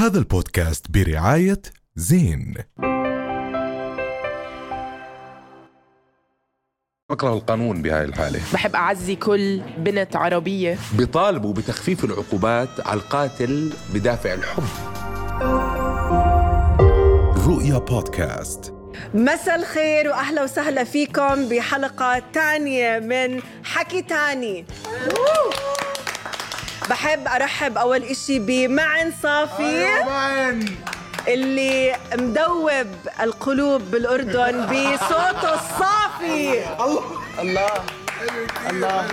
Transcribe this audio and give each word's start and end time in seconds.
هذا 0.00 0.18
البودكاست 0.18 0.90
برعاية 0.90 1.62
زين. 1.96 2.54
بكره 7.10 7.32
القانون 7.32 7.82
بهاي 7.82 8.04
الحالة. 8.04 8.40
بحب 8.52 8.76
أعزي 8.76 9.16
كل 9.16 9.60
بنت 9.78 10.16
عربية. 10.16 10.78
بيطالبوا 10.98 11.52
بتخفيف 11.54 12.04
العقوبات 12.04 12.68
على 12.86 13.00
القاتل 13.00 13.72
بدافع 13.94 14.34
الحب. 14.34 14.64
رؤيا 17.46 17.78
بودكاست. 17.78 18.74
مساء 19.14 19.56
الخير 19.56 20.08
وأهلا 20.08 20.44
وسهلا 20.44 20.84
فيكم 20.84 21.48
بحلقة 21.48 22.22
تانية 22.32 22.98
من 22.98 23.42
حكي 23.64 24.02
تاني. 24.02 24.64
بحب 26.90 27.28
أرحب 27.28 27.78
أول 27.78 28.02
إشي 28.02 28.38
بمعن 28.38 29.12
صافي 29.22 29.86
اللي 31.28 31.96
مدوب 32.14 32.86
القلوب 33.22 33.82
بالأردن 33.90 34.66
بصوته 34.66 35.54
الصافي. 35.54 36.64
الله. 37.40 37.70
الله. 38.70 39.08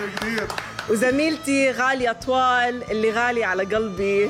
وزميلتي 0.89 1.71
غالية 1.71 2.11
طوال 2.11 2.91
اللي 2.91 3.11
غالية 3.11 3.45
على 3.45 3.63
قلبي. 3.63 4.29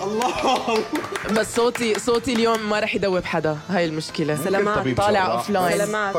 بس 1.31 1.55
صوتي 1.55 1.99
صوتي 1.99 2.33
اليوم 2.33 2.69
ما 2.69 2.79
رح 2.79 2.95
يدوب 2.95 3.25
حدا. 3.25 3.57
هاي 3.69 3.85
المشكلة. 3.85 4.35
سلامات. 4.35 4.97
طالع. 4.97 5.25
offline 5.31 5.77
سلامات. 5.77 6.17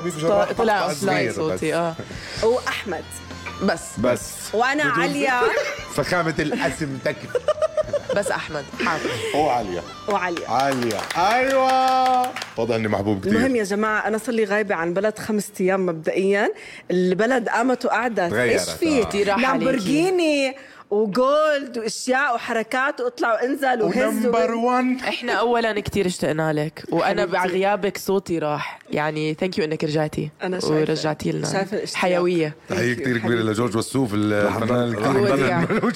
طلع 0.58 0.84
offline 0.84 1.32
صوتي 1.32 1.74
آه. 1.74 1.94
وأحمد. 2.42 3.04
بس. 3.62 3.80
بس. 3.98 4.20
وأنا 4.54 4.82
عليا 4.84 5.40
فخامة 5.96 6.34
الأسم 6.38 6.98
تكفي. 7.04 7.26
بس 8.16 8.30
أحمد 8.30 8.64
حاضر. 8.84 9.10
وعالية. 9.34 9.80
وعليا 10.08 10.48
عالية. 10.50 11.00
أيوة. 11.16 12.32
واضح 12.56 12.74
إني 12.74 12.88
محبوب 12.88 13.20
كثير 13.20 13.32
المهم 13.32 13.56
يا 13.56 13.64
جماعة 13.64 14.06
أنا 14.06 14.18
صار 14.18 14.34
لي 14.34 14.44
غايبة 14.44 14.74
عن 14.74 14.94
بلد 14.94 15.18
خمس 15.18 15.50
أيام 15.60 15.86
مبدئيا. 15.86 16.52
البلد 16.90 17.48
قامت 17.48 17.84
وقعدت. 17.84 18.32
إيش 18.32 18.62
في؟ 18.62 19.02
آه. 19.32 19.36
لامبورجيني. 19.36 20.56
و 20.90 21.08
gold 21.08 21.78
واشياء 21.78 22.34
وحركات 22.34 23.00
واطلع 23.00 23.32
وانزل 23.34 23.82
وهز 23.82 23.96
و 24.26 24.30
number 24.30 24.54
و... 24.54 24.66
1 24.66 24.84
إحنا 25.08 25.32
اولا 25.32 25.80
كتير 25.80 26.06
اشتقنا 26.06 26.52
لك 26.52 26.84
وأنا 26.90 27.08
حبيبتي. 27.08 27.32
بعد 27.32 27.50
غيابك 27.50 27.98
صوتي 27.98 28.38
راح 28.38 28.78
يعني 28.90 29.34
thank 29.34 29.58
you 29.58 29.64
إنك 29.64 29.84
رجعتي 29.84 30.30
أنا 30.42 30.60
شايفة. 30.60 30.74
ورجعتي 30.76 31.32
لنا. 31.32 31.66
حيوية 31.94 32.54
تحية 32.68 32.94
كثير 32.94 33.18
كبيرة 33.18 33.40
لجورج 33.42 33.76
وسوف 33.76 34.10
الفنان. 34.14 34.90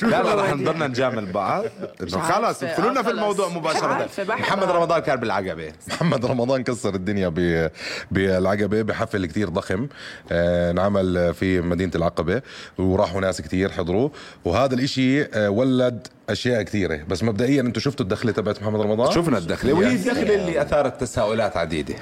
لا 0.03 0.23
لا 0.23 0.35
رح 0.35 0.55
نضلنا 0.55 0.87
نجامل 0.87 1.27
بعض. 1.33 1.65
خلص 2.11 2.63
ادخلوا 2.63 2.91
لنا 2.91 3.01
آه، 3.01 3.03
في 3.03 3.11
الموضوع 3.11 3.49
بحبها. 3.49 4.37
محمد 4.37 4.71
رمضان 4.71 4.99
كان 5.03 5.17
بالعقبة 5.21 5.73
محمد 5.89 6.27
رمضان 6.27 6.63
كسر 6.65 6.95
الدنيا 6.95 7.29
ب- 7.29 7.71
بالعقبة 8.11 8.83
بحفل 8.83 9.27
كتير 9.27 9.49
ضخم 9.49 9.89
آه، 10.33 10.71
انعمل 10.71 11.35
في 11.35 11.61
مدينة 11.61 11.93
العقبة 11.95 12.43
وراحوا 12.79 13.21
ناس 13.21 13.41
كتير 13.41 13.71
حضروا 13.71 14.09
وهذا 14.45 14.75
الإشي 14.83 15.23
آه، 15.25 15.51
ولد 15.51 16.07
أشياء 16.29 16.63
كثيرة. 16.63 16.97
بس 17.09 17.23
مبدئيا 17.23 17.61
أنتم 17.61 17.81
شفتوا 17.81 18.05
الدخلة 18.05 18.33
تبعت 18.33 18.63
محمد 18.63 18.81
رمضان؟ 18.81 19.13
شفنا 19.13 19.39
الدخلة. 19.39 19.73
وهي 19.73 19.95
الدخلة 19.95 20.35
اللي 20.35 20.63
أثارت 20.63 21.01
تساؤلات 21.01 21.57
عديدة. 21.57 21.95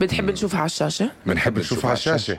بتحب 0.00 0.30
نشوفها 0.30 0.58
على 0.60 0.66
الشاشة؟ 0.66 1.10
بنحب 1.26 1.58
نشوفها 1.58 1.90
على 1.90 1.96
الشاشة. 1.96 2.38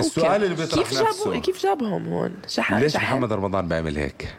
السؤال 0.00 0.44
اللي 0.44 0.54
بيطرح 0.54 0.88
كيف 0.88 1.02
نفسه 1.02 1.24
جابوا 1.24 1.40
كيف 1.40 1.62
جابهم 1.62 2.08
هون 2.08 2.32
شحن 2.48 2.74
ليش 2.78 2.92
شحن. 2.92 3.04
محمد 3.04 3.32
رمضان 3.32 3.68
بيعمل 3.68 3.96
هيك؟ 3.98 4.34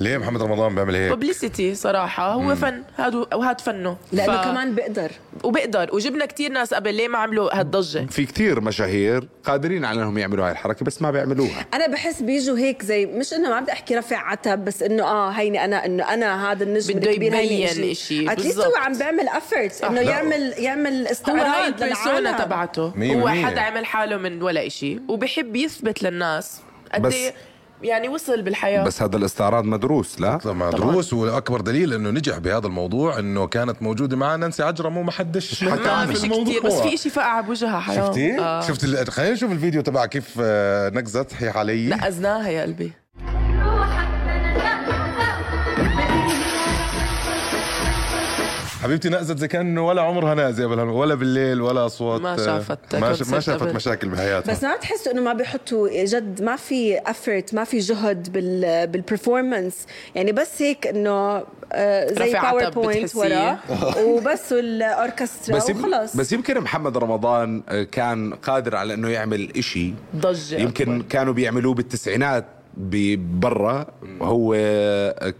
ليه 0.00 0.18
محمد 0.18 0.42
رمضان 0.42 0.74
بيعمل 0.74 0.94
هيك؟ 0.94 1.12
ببليستي 1.12 1.74
صراحة 1.74 2.32
هو 2.32 2.54
فن. 2.56 2.82
هادو 2.98 3.26
وهاد 3.34 3.60
فنه. 3.60 3.96
لأنه 4.12 4.42
ف- 4.42 4.44
كمان 4.44 4.74
بقدر 4.74 5.10
وبقدر 5.44 5.90
وجبنا 5.92 6.26
كتير 6.26 6.52
ناس 6.52 6.74
قبل 6.74 6.94
ليه 6.94 7.08
ما 7.08 7.18
عملوا 7.18 7.60
هالضجة 7.60 8.06
في 8.10 8.26
كتير 8.26 8.60
مشاهير 8.60 9.28
قادرين 9.44 9.84
على 9.84 10.02
إنهم 10.02 10.18
يعملوا 10.18 10.44
هاي 10.46 10.52
الحركة 10.52 10.84
بس 10.84 11.02
ما 11.02 11.10
بيعملوها. 11.10 11.66
أنا 11.74 11.86
بحس 11.86 12.22
بيجوا 12.22 12.58
هيك 12.58 12.82
زي 12.82 13.06
مش 13.06 13.32
إنه 13.32 13.48
ما 13.50 13.60
بدي 13.60 13.72
أحكي 13.72 13.94
رفع 13.96 14.16
عتب 14.16 14.64
بس 14.64 14.82
إنه 14.82 15.02
آه 15.04 15.30
هيني 15.30 15.64
أنا 15.64 15.86
إنه 15.86 16.14
أنا 16.14 16.52
هذا 16.52 16.64
النجم 16.64 16.94
بده 16.94 17.10
يبين 17.10 17.34
إشي، 17.90 18.32
أتليست 18.32 18.56
بالضبط. 18.58 18.76
هو 18.76 18.82
عم 18.82 18.92
بيعمل 18.98 19.28
افورتس 19.28 19.82
إنه 19.84 20.00
لا. 20.02 20.10
يعمل 20.10 20.54
يعمل 20.58 21.06
استعراض 21.06 21.38
للعالم. 21.40 21.74
تبعته. 22.38 22.92
مية 22.96 23.14
هو. 23.22 23.28
حدا 23.28 23.60
عمل 23.60 23.86
حاله 23.86 24.16
من 24.16 24.42
ولا 24.42 24.66
إشي 24.66 24.98
وبحب 25.08 25.56
يثبت 25.56 26.02
للناس 26.02 26.60
قد 26.94 27.02
بس- 27.02 27.14
إيه 27.14 27.32
يعني 27.82 28.08
وصل 28.08 28.42
بالحياة. 28.42 28.84
بس 28.84 29.02
هذا 29.02 29.16
الاستعراض 29.16 29.64
مدروس 29.64 30.20
لا؟ 30.20 30.36
طبعا 30.36 30.70
دروس 30.70 31.12
واكبر 31.12 31.60
دليل 31.60 31.92
إنه 31.92 32.10
نجح 32.10 32.38
بهذا 32.38 32.66
الموضوع 32.66 33.18
إنه 33.18 33.46
كانت 33.46 33.82
موجودة 33.82 34.16
معنا 34.16 34.36
نانسي 34.36 34.62
عجرم 34.62 34.96
وما 34.96 35.10
حدش 35.10 35.64
حكى 35.64 35.82
ما 35.82 35.90
عن 35.90 36.10
الموضوع. 36.16 36.44
كتير 36.44 36.62
بس 36.62 36.72
في 36.80 36.94
إشي 36.94 37.10
فقع 37.10 37.40
بوجهها 37.40 37.80
حرام 37.80 38.06
شفتي؟ 38.06 38.38
آه. 38.40 38.60
شفت 38.60 39.10
خلينا 39.10 39.32
نشوف 39.32 39.52
الفيديو 39.52 39.80
تبع 39.82 40.06
كيف 40.06 40.34
آه، 40.40 40.90
نقزت 40.90 41.34
هي 41.38 41.48
علي 41.48 41.88
نقزناها 41.88 42.48
يا 42.48 42.62
قلبي. 42.62 42.92
حبيبتي 48.82 49.08
نقزت 49.08 49.38
زي 49.38 49.48
كان 49.48 49.78
ولا 49.78 50.02
عمرها 50.02 50.34
قبل 50.64 50.78
هال- 50.80 50.88
ولا 50.88 51.14
بالليل 51.14 51.60
ولا 51.60 51.86
أصوات 51.86 52.20
ما 52.20 52.32
آه، 52.32 52.36
شافت 52.36 52.94
ما, 52.96 53.12
ش- 53.14 53.22
ما 53.22 53.40
شافت 53.40 53.62
قبل. 53.62 53.74
مشاكل 53.74 54.08
بحياتها 54.08 54.52
بس 54.52 54.64
ما 54.64 54.76
بتحسوا 54.76 55.12
إنه 55.12 55.20
ما 55.22 55.32
بيحطوا 55.32 56.04
جد 56.04 56.42
ما 56.42 56.56
في 56.56 56.98
effort 57.06 57.54
ما 57.54 57.64
في 57.64 57.78
جهد 57.78 58.32
بال 58.32 58.86
بال 58.86 59.00
performance 59.00 59.74
يعني 60.14 60.32
بس 60.32 60.62
هيك 60.62 60.86
إنه 60.86 61.42
آه، 61.72 62.12
زي 62.12 62.32
PowerPoint. 62.32 63.16
ورا 63.16 63.58
وبس 64.06 64.52
الاوركسترا 64.52 65.56
بس 65.56 65.70
وخلص 65.70 66.16
بس 66.16 66.32
يمكن 66.32 66.60
محمد 66.60 66.98
رمضان 66.98 67.62
آه، 67.68 67.82
كان 67.82 68.34
قادر 68.34 68.76
على 68.76 68.94
إنه 68.94 69.08
يعمل 69.08 69.52
إشي 69.56 69.94
ضجة 70.16 70.56
يمكن 70.58 70.92
أكبر. 70.94 71.04
كانوا 71.08 71.32
بيعملوه 71.32 71.74
بالتسعينات 71.74 72.44
برا 73.16 73.86
وهو 74.20 74.54
آه، 74.56 75.34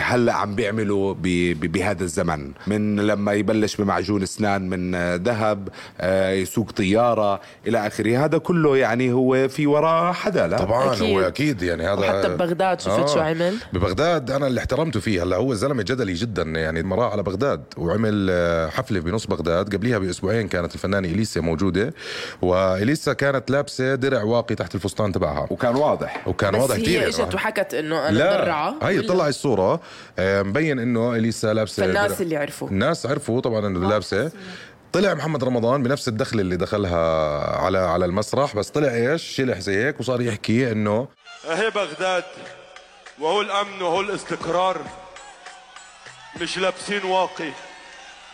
هلا 0.00 0.32
عم 0.32 0.54
بيعملوا 0.54 1.14
بهذا 1.54 2.02
الزمن. 2.04 2.52
من 2.66 2.96
لما 3.00 3.32
يبلش 3.32 3.76
بمعجون 3.76 4.22
أسنان 4.22 4.68
من 4.68 4.94
آه، 4.94 5.16
ذهب 5.16 5.68
آه، 6.00 6.30
يسوق 6.30 6.70
طيارة 6.70 7.40
إلى 7.66 7.86
آخره. 7.86 8.24
هذا 8.24 8.38
كله 8.38 8.76
يعني 8.76 9.12
هو 9.12 9.48
في 9.48 9.66
وراه 9.66 10.12
حدا 10.12 10.46
لا 10.46 10.56
طبعا 10.56 10.92
أكيد. 10.92 11.02
هو 11.02 11.20
أكيد. 11.20 11.62
يعني 11.62 11.82
هذا 11.86 12.00
وحتى 12.00 12.28
ببغداد 12.28 12.80
شفت 12.80 13.08
شو 13.08 13.20
عمل؟ 13.20 13.54
ببغداد 13.72 14.30
أنا 14.30 14.46
اللي 14.46 14.60
احترمته 14.60 15.00
فيه. 15.00 15.22
هلأ 15.22 15.36
هو 15.36 15.54
زلمة 15.54 15.82
جدلي 15.82 16.12
جدا 16.12 16.42
يعني 16.42 16.82
مراه 16.82 17.10
على 17.10 17.22
بغداد 17.22 17.64
وعمل 17.76 18.28
آه، 18.30 18.68
حفلة 18.68 19.00
بنص 19.00 19.26
بغداد. 19.26 19.74
قبليها 19.74 19.98
بأسبوعين 19.98 20.48
كانت 20.48 20.74
الفنانة 20.74 21.08
إليسا 21.08 21.40
موجودة 21.40 21.94
وإليسا 22.42 23.12
كانت 23.12 23.50
لابسة 23.50 23.94
درع 23.94 24.22
واقي 24.22 24.54
تحت 24.54 24.74
الفستان 24.74 25.12
تبعها. 25.12 25.46
وكان 25.50 25.76
واضح. 25.76 26.28
وكان 26.28 26.54
واضح 26.54 26.74
بس 26.76 26.82
كثير. 26.82 27.00
هي 27.00 27.08
إجت 27.08 27.34
وحكت 27.34 27.74
إنه 27.74 28.08
أنا 28.08 28.18
لا 28.18 28.40
مدرعة. 28.40 28.74
هي؟ 28.82 29.00
طلع 29.00 29.28
الصورة. 29.28 29.64
آه، 29.74 29.80
مبين 30.18 30.78
إنه 30.78 31.14
إليسا 31.14 31.54
لابسة 31.54 31.82
فالناس 31.86 32.10
درع. 32.12 32.20
اللي 32.20 32.36
عرفوا. 32.36 32.68
الناس 32.68 33.06
عرفوا 33.06 33.40
طبعا 33.40 33.66
إنه 33.66 33.88
لابسة 33.88 34.32
طلع 34.92 35.14
محمد 35.14 35.44
رمضان 35.44 35.82
بنفس 35.82 36.08
الدخل 36.08 36.40
اللي 36.40 36.56
دخلها 36.56 36.98
على 37.56 37.78
على 37.78 38.04
المسرح 38.04 38.56
بس 38.56 38.68
طلع 38.70 38.88
إيش 38.94 39.22
شلح 39.22 39.58
زي 39.58 39.84
هيك 39.84 40.00
وصار 40.00 40.20
يحكي 40.20 40.72
إنه 40.72 41.08
أهي 41.50 41.70
بغداد 41.70 42.24
وهو 43.20 43.40
الأمن 43.40 43.82
وهو 43.82 44.00
الاستقرار 44.00 44.80
مش 46.40 46.58
لابسين 46.58 47.04
واقي 47.04 47.50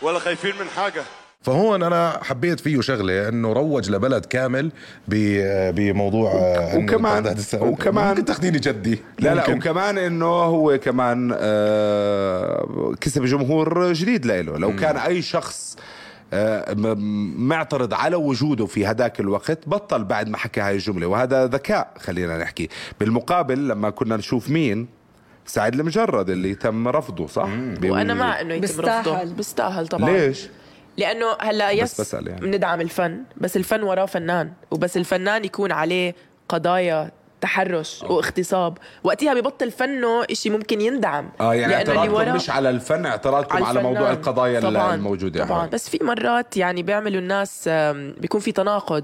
ولا 0.01 0.19
خايفين 0.19 0.55
من 0.59 0.67
حاجة 0.75 1.03
فهون 1.41 1.83
أنا 1.83 2.19
حبيت 2.23 2.59
فيه 2.59 2.81
شغلة 2.81 3.29
إنه 3.29 3.53
روج 3.53 3.89
لبلد 3.91 4.25
كامل 4.25 4.71
ب- 5.07 5.75
بموضوع 5.75 6.31
آه، 6.31 6.75
وكمان-. 6.77 7.53
وكمان- 7.61 8.07
ممكن 8.09 8.25
تاخذيني 8.25 8.59
جدي 8.59 8.99
لا 9.19 9.35
لا. 9.35 9.49
وكمان 9.49 9.97
إنه 9.97 10.25
هو 10.25 10.77
كمان 10.77 11.31
آه 11.39 12.93
كسب 13.01 13.25
جمهور 13.25 13.93
جديد 13.93 14.25
لإله 14.25 14.57
لو 14.57 14.75
كان 14.75 14.97
أي 14.97 15.21
شخص 15.21 15.77
آه، 16.33 16.73
م- 16.73 17.47
معترض 17.47 17.93
على 17.93 18.15
وجوده 18.15 18.65
في 18.65 18.85
هذاك 18.85 19.19
الوقت 19.19 19.59
بطل 19.67 20.03
بعد 20.03 20.29
ما 20.29 20.37
حكى 20.37 20.61
هاي 20.61 20.73
الجملة 20.75 21.07
وهذا 21.07 21.45
ذكاء 21.47 21.91
خلينا 21.99 22.37
نحكي 22.37 22.69
بالمقابل 22.99 23.67
لما 23.67 23.89
كنا 23.89 24.17
نشوف 24.17 24.49
مين 24.49 24.87
سعد 25.45 25.79
المجرد 25.79 26.29
اللي 26.29 26.55
تم 26.55 26.87
رفضه 26.87 27.27
صح؟ 27.27 27.49
وأنا 27.83 28.13
مع 28.13 28.41
إنه 28.41 28.53
يتم. 28.53 28.81
رفضه 28.81 29.23
بيستاهل 29.23 29.87
طبعا 29.87 30.09
ليش؟ 30.09 30.47
لأنه 30.97 31.25
هلا 31.41 31.71
يس 31.71 32.01
بسأل 32.01 32.27
يعني. 32.27 32.41
بندعم 32.41 32.81
الفن 32.81 33.23
بس 33.37 33.57
الفن 33.57 33.83
وراه 33.83 34.05
فنان 34.05 34.53
وبس 34.71 34.97
الفنان 34.97 35.45
يكون 35.45 35.71
عليه 35.71 36.15
قضايا 36.49 37.11
تحرش 37.41 38.03
واغتصاب. 38.09 38.77
وقتها 39.03 39.33
ببطل 39.33 39.71
فنه 39.71 40.23
إشي 40.31 40.49
ممكن 40.49 40.81
يندعم. 40.81 41.29
آه 41.41 41.53
يعني 41.53 41.73
لأنه 41.73 41.81
اللي 41.81 41.99
اعتراضكم 41.99 42.13
وراه- 42.13 42.35
مش 42.35 42.49
على 42.49 42.69
الفن 42.69 43.05
اعتراضكم 43.05 43.63
على, 43.63 43.81
موضوع 43.83 43.99
الفنان. 44.01 44.13
القضايا 44.17 44.59
طبعاً 44.59 44.95
الموجودة 44.95 45.45
طبعا. 45.45 45.67
بس 45.67 45.89
في 45.89 45.99
مرات 46.03 46.57
يعني 46.57 46.83
بيعملوا 46.83 47.21
الناس 47.21 47.69
بيكون 48.17 48.41
في 48.41 48.51
تناقض. 48.51 49.03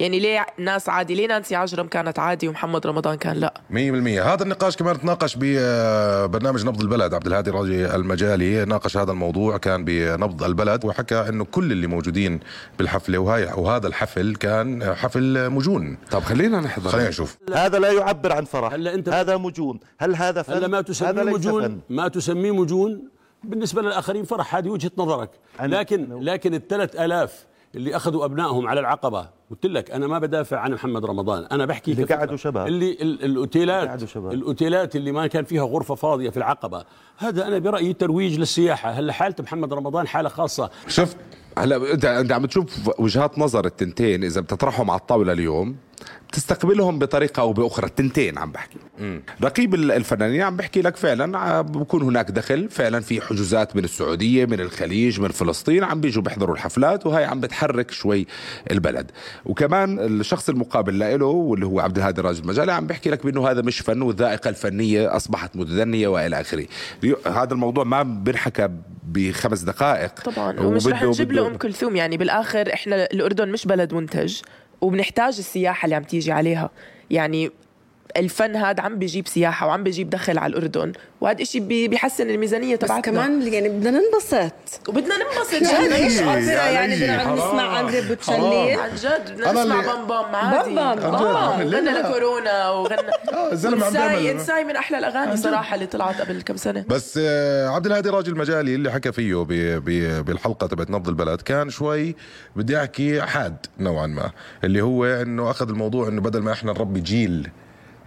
يعني 0.00 0.18
ليه 0.20 0.46
ناس 0.58 0.88
عادي؟ 0.88 1.14
ليه 1.14 1.26
نانسي 1.28 1.56
عجرم 1.56 1.86
كانت 1.86 2.18
عادي 2.18 2.48
ومحمد 2.48 2.86
رمضان 2.86 3.16
كان 3.16 3.36
لا؟ 3.36 3.54
100% 3.70 3.74
هذا 4.22 4.42
النقاش 4.42 4.76
كمان 4.76 5.00
تناقش 5.00 5.36
ببرنامج 5.40 6.66
نبض 6.66 6.80
البلد. 6.80 7.14
عبد 7.14 7.26
الهادي 7.26 7.50
راجي 7.50 7.86
المجالي 7.94 8.64
ناقش 8.64 8.96
هذا 8.96 9.10
الموضوع 9.12 9.56
كان 9.56 9.84
بنبض 9.84 10.42
البلد 10.42 10.84
وحكى 10.84 11.24
إنه 11.28 11.44
كل 11.44 11.72
اللي 11.72 11.86
موجودين 11.86 12.40
بالحفلة 12.78 13.18
وهاي 13.18 13.44
وهذا 13.56 13.86
الحفل 13.86 14.36
كان 14.36 14.94
حفل 14.94 15.50
مجون. 15.50 15.98
طب 16.10 16.22
خلينا 16.22 16.60
نحضر. 16.60 16.90
خلينا 16.90 17.08
نشوف. 17.08 17.36
هذا 17.54 17.75
لا 17.78 17.92
يعبر 17.92 18.32
عن 18.32 18.44
فرح. 18.44 18.72
هلا 18.72 18.96
أنت- 19.02 19.08
هذا 19.08 19.36
مجون. 19.36 19.80
هل 19.98 20.16
هذا 20.16 20.42
فن؟ 20.42 20.52
هلا 20.54 20.66
ما 20.66 20.78
هذا 20.78 20.82
تسميه 20.82 21.22
مجون 21.22 21.62
فن. 21.62 21.78
ما 21.90 22.08
تسميه 22.08 22.50
مجون. 22.54 23.08
بالنسبة 23.44 23.82
للآخرين 23.82 24.24
فرح 24.24 24.54
هذه 24.56 24.68
وجهة 24.68 24.90
نظرك. 24.98 25.30
لكن 25.62 26.18
لكن 26.20 26.54
الثلاث 26.54 26.96
آلاف 27.00 27.46
اللي 27.74 27.96
أخذوا 27.96 28.24
أبنائهم 28.24 28.66
على 28.66 28.80
العقبة 28.80 29.28
قلت 29.50 29.66
لك 29.66 29.90
أنا 29.90 30.06
ما 30.06 30.18
بدافع 30.18 30.58
عن 30.58 30.72
محمد 30.72 31.04
رمضان. 31.04 31.44
أنا 31.44 31.66
بحكي 31.66 31.92
اللي. 31.92 32.04
قعدوا 32.04 32.36
شباب. 32.36 32.66
اللي 32.66 32.92
ال- 32.92 33.24
الأوتيلات. 33.24 33.88
قعدوا 33.88 34.06
شباب. 34.06 34.32
الأوتيلات 34.32 34.96
اللي 34.96 35.12
ما 35.12 35.26
كان 35.26 35.44
فيها 35.44 35.62
غرفة 35.64 35.94
فاضية 35.94 36.30
في 36.30 36.36
العقبة. 36.36 36.84
هذا 37.16 37.46
أنا 37.48 37.58
برأيي 37.58 37.92
ترويج 37.92 38.38
للسياحة. 38.38 38.90
هلا 38.90 39.12
حالة 39.12 39.34
محمد 39.40 39.72
رمضان 39.72 40.06
حالة 40.06 40.28
خاصة. 40.28 40.70
شفت؟ 40.88 41.16
هلا 41.58 41.92
انت 41.92 42.04
أنت 42.04 42.32
عم 42.32 42.46
تشوف 42.46 42.90
وجهات 42.98 43.38
نظر 43.38 43.66
التنتين 43.66 44.24
إذا 44.24 44.40
بتطرحهم 44.40 44.90
على 44.90 45.00
الطاولة 45.00 45.32
اليوم. 45.32 45.76
بتستقبلهم 46.28 46.98
بطريقة 46.98 47.40
أو 47.40 47.52
بأخرى. 47.52 47.86
التنتين 47.86 48.38
عم 48.38 48.52
بحكي. 48.52 48.78
رقيب 49.42 49.74
ال- 49.74 49.92
الفنانين 49.92 50.42
عم 50.42 50.56
بحكي 50.56 50.82
لك 50.82 50.96
فعلا 50.96 51.60
بكون 51.60 52.02
هناك 52.02 52.30
دخل. 52.30 52.68
فعلا 52.70 53.00
في 53.00 53.20
حجوزات 53.20 53.76
من 53.76 53.84
السعودية 53.84 54.44
من 54.46 54.60
الخليج 54.60 55.20
من 55.20 55.28
فلسطين 55.28 55.84
عم 55.84 56.00
بيجوا 56.00 56.22
بيحضروا 56.22 56.54
الحفلات 56.54 57.06
وهي 57.06 57.24
عم 57.24 57.40
بتحرك 57.40 57.90
شوي 57.90 58.26
البلد. 58.70 59.10
وكمان 59.44 59.98
الشخص 59.98 60.48
المقابل 60.48 60.98
له 60.98 61.26
واللي 61.26 61.66
هو 61.66 61.80
عبد 61.80 61.96
الهادي 61.96 62.20
راجل 62.20 62.46
مجالي 62.46 62.72
عم 62.72 62.86
بحكي 62.86 63.10
لك 63.10 63.26
بأنه 63.26 63.48
هذا 63.50 63.62
مش 63.62 63.80
فن 63.80 64.02
والذائقة 64.02 64.48
الفنية 64.48 65.16
أصبحت 65.16 65.56
متدنية 65.56 66.08
وإلى 66.08 66.40
آخره. 66.40 66.66
هذا 67.26 67.52
الموضوع 67.52 67.84
ما 67.84 68.02
بنحكى 68.02 68.68
بخمس 69.08 69.60
دقائق. 69.60 70.20
طبعا. 70.20 70.60
ومش 70.60 70.86
رح 70.86 71.02
نجيب 71.02 71.32
له 71.32 71.46
أم 71.46 71.56
كلثوم 71.56 71.96
يعني 71.96 72.16
بالآخر 72.16 72.72
إحنا 72.72 73.04
الأردن 73.04 73.48
مش 73.48 73.66
بلد 73.66 73.94
منتج. 73.94 74.40
وبنحتاج 74.80 75.38
السياحة 75.38 75.84
اللي 75.84 75.94
عم 75.96 76.02
تيجي 76.02 76.32
عليها. 76.32 76.70
يعني 77.10 77.50
الفن 78.16 78.56
هذا 78.56 78.82
عم 78.82 78.98
بيجيب 78.98 79.28
سياحة 79.28 79.66
وعم 79.66 79.82
بيجيب 79.84 80.10
دخل 80.10 80.38
على 80.38 80.50
الأردن. 80.50 80.92
وهذا 81.20 81.42
الشيء 81.42 81.60
بي- 81.60 81.88
بيحسن 81.88 82.30
الميزانية 82.30 82.74
بس 82.76 82.80
تبعتنا. 82.80 83.00
كمان 83.00 83.42
يعني 83.52 83.68
بدنا 83.68 83.90
ننبسط. 84.00 84.88
وبدنا 84.88 85.14
ننبسط. 85.16 85.72
يعني 85.72 85.86
جد. 85.86 85.92
إيش 85.92 86.16
يعني 86.20 86.54
علي، 86.56 86.96
بدنا. 86.96 87.32
نسمع 87.34 87.80
اندري 87.80 87.96
حرام. 87.96 88.08
بوتشيلي 88.08 88.72
عن 88.74 88.90
جد. 88.96 89.32
بدنا 89.36 89.52
نسمع 89.52 89.80
بام 89.80 90.06
بام 90.06 90.34
عادي. 90.34 90.74
بام 90.74 90.74
بام. 90.74 91.14
عن 91.14 91.14
آه. 91.14 91.62
غنى. 91.62 91.90
لكورونا 91.90 92.70
وغنى. 92.70 92.96
الزلمة 93.52 93.86
عم 93.86 93.96
انساي 93.96 94.08
بيعمل- 94.22 94.26
انساي 94.38 94.64
من 94.64 94.76
أحلى 94.76 94.98
الأغاني 94.98 95.36
صراحة 95.36 95.74
اللي 95.74 95.86
طلعت 95.86 96.20
قبل 96.20 96.42
كم 96.42 96.56
سنة. 96.56 96.84
بس 96.88 97.18
آه، 97.22 97.68
عبد 97.68 97.86
الهادي 97.86 98.08
راجل 98.08 98.36
مجالي 98.36 98.74
اللي 98.74 98.92
حكى 98.92 99.12
فيه 99.12 99.34
بالحلقة 100.20 100.66
تبعت 100.66 100.90
نبض 100.90 101.08
البلد 101.08 101.40
كان 101.40 101.70
شوي 101.70 102.14
بدي 102.56 102.78
أحكي 102.80 103.22
حاد 103.22 103.56
نوعا 103.80 104.06
ما 104.06 104.30
اللي 104.64 104.80
هو 104.80 105.04
إنه 105.06 105.50
أخذ 105.50 105.68
الموضوع 105.68 106.08
إنه 106.08 106.20
بدل 106.20 106.42
ما 106.42 106.52
إحنا 106.52 106.72
نربي 106.72 107.00
جيل 107.00 107.50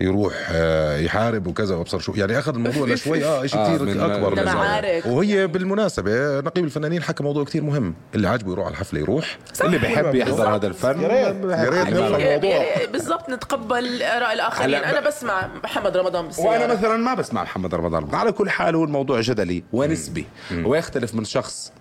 يروح 0.02 0.34
آه، 0.52 0.98
يحارب 0.98 1.48
وكذا 1.48 1.76
وأبصر 1.76 2.00
شو. 2.00 2.14
يعني 2.16 2.40
أخذ 2.40 2.54
الموضوع 2.56 2.88
لشوي 2.94 3.26
آه 3.26 3.46
شيء 3.46 3.60
آه، 3.60 3.76
كثير 3.78 4.06
أكبر 4.06 4.36
من. 4.36 5.12
وهي 5.12 5.48
بالمناسبة 5.48 6.40
نقيب 6.40 6.66
الفنانين 6.66 7.04
حكى 7.04 7.24
موضوع 7.24 7.44
كثير 7.44 7.64
مهم. 7.64 7.96
اللي 8.16 8.28
عاجبه 8.30 8.52
يروح 8.52 8.66
على 8.66 8.74
الحفلة 8.74 9.00
يروح. 9.00 9.38
اللي 9.64 9.78
بحب 9.78 10.16
يحضر 10.16 10.56
هذا 10.56 10.68
الفن. 10.68 11.02
يا 11.02 11.08
ريت. 11.08 11.88
الموضوع. 11.88 12.20
يعني 12.20 12.88
بالضبط 12.92 13.30
نتقبل 13.30 14.04
آراء 14.04 14.34
الآخرين. 14.34 14.76
أنا 14.76 15.00
بسمع 15.00 15.50
محمد 15.64 15.98
رمضان 15.98 16.26
بالسيارة. 16.26 16.50
وأنا 16.50 16.74
مثلا 16.74 16.98
ما 16.98 17.14
بسمع 17.14 17.44
محمد 17.44 17.76
رمضان. 17.76 18.16
على 18.16 18.32
كل 18.32 18.50
حال 18.50 18.76
هو 18.76 18.84
الموضوع 18.84 19.22
جدلي 19.22 19.64
ونسبي. 19.74 20.26
ويختلف 20.66 21.16
من 21.16 21.24
شخص 21.26 21.72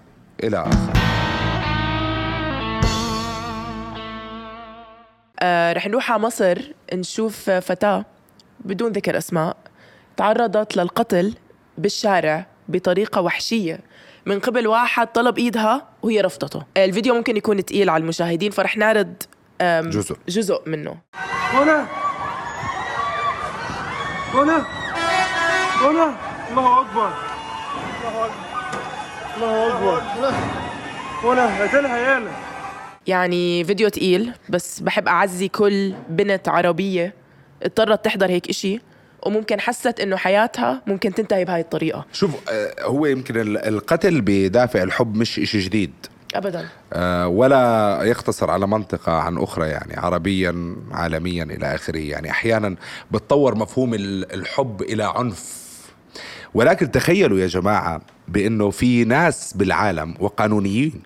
إلى 0.45 0.57
آخر. 0.59 1.18
آه 5.41 5.73
رح 5.73 5.87
نروح 5.87 6.13
على 6.13 6.23
مصر 6.23 6.59
نشوف 6.93 7.51
فتاة 7.51 8.05
بدون 8.61 8.93
ذكر 8.93 9.19
أسماء 9.19 9.57
تعرضت 10.17 10.77
للقتل 10.77 11.35
بالشارع 11.79 12.47
بطريقة 12.69 13.21
وحشية. 13.21 13.81
من 14.27 14.41
قبل 14.41 14.67
واحد 14.67 15.07
طلب 15.07 15.39
إيدها 15.39 15.89
وهي 16.03 16.21
رفضته. 16.21 16.63
الفيديو 16.77 17.15
ممكن 17.15 17.37
يكون 17.37 17.65
تقيل 17.65 17.91
على 17.91 18.01
المشاهدين 18.01 18.51
فرح 18.51 18.77
نعرض 18.77 19.15
جزء. 19.63 20.17
جزء 20.29 20.63
منه. 20.67 20.97
هنا. 21.53 21.87
هنا. 24.35 24.67
هنا. 25.81 26.15
الله 26.51 26.81
أكبر. 26.81 27.13
الله 28.05 28.27
أكبر. 28.27 28.33
الله 29.37 29.99
أكبر. 29.99 30.33
هنا. 31.25 31.63
قتلها 31.63 31.99
يالا. 31.99 32.31
يعني 33.07 33.65
فيديو 33.65 33.89
تقيل 33.89 34.33
بس 34.49 34.81
بحب 34.81 35.09
أعزي 35.09 35.49
كل 35.49 35.95
بنت 36.11 36.49
عربية 36.49 37.15
اضطرت 37.63 38.05
تحضر 38.05 38.31
هيك 38.31 38.49
إشي 38.49 38.81
وممكن 39.27 39.61
حست 39.61 40.01
إنه 40.01 40.17
حياتها 40.17 40.83
ممكن 40.87 41.15
تنتهي 41.15 41.45
بهاي 41.45 41.61
الطريقة. 41.61 42.05
شوف 42.13 42.31
آه، 42.51 42.75
هو 42.83 43.07
يمكن 43.07 43.41
ال- 43.41 43.59
القتل 43.59 44.21
بدافع 44.21 44.83
الحب 44.83 45.15
مش 45.17 45.39
إشي 45.39 45.59
جديد. 45.59 45.93
أبداً. 46.35 46.69
آه، 46.93 47.29
ولا 47.29 47.99
يقتصر 48.03 48.51
على 48.51 48.67
منطقة 48.67 49.13
عن 49.13 49.39
أخرى 49.39 49.69
يعني 49.69 49.97
عربيا 49.97 50.77
عالميا 50.93 51.45
إلى 51.45 51.75
آخره. 51.75 51.99
يعني 51.99 52.31
أحيانا 52.31 52.77
بتطور 53.11 53.55
مفهوم 53.55 53.95
ال- 53.95 54.33
الحب 54.33 54.83
إلى 54.83 55.05
عنف. 55.17 55.69
ولكن 56.55 56.91
تخيلوا 56.91 57.39
يا 57.39 57.47
جماعة 57.47 58.01
بأنه 58.29 58.71
في 58.71 59.05
ناس 59.05 59.53
بالعالم 59.57 60.15
وقانونيين. 60.21 61.03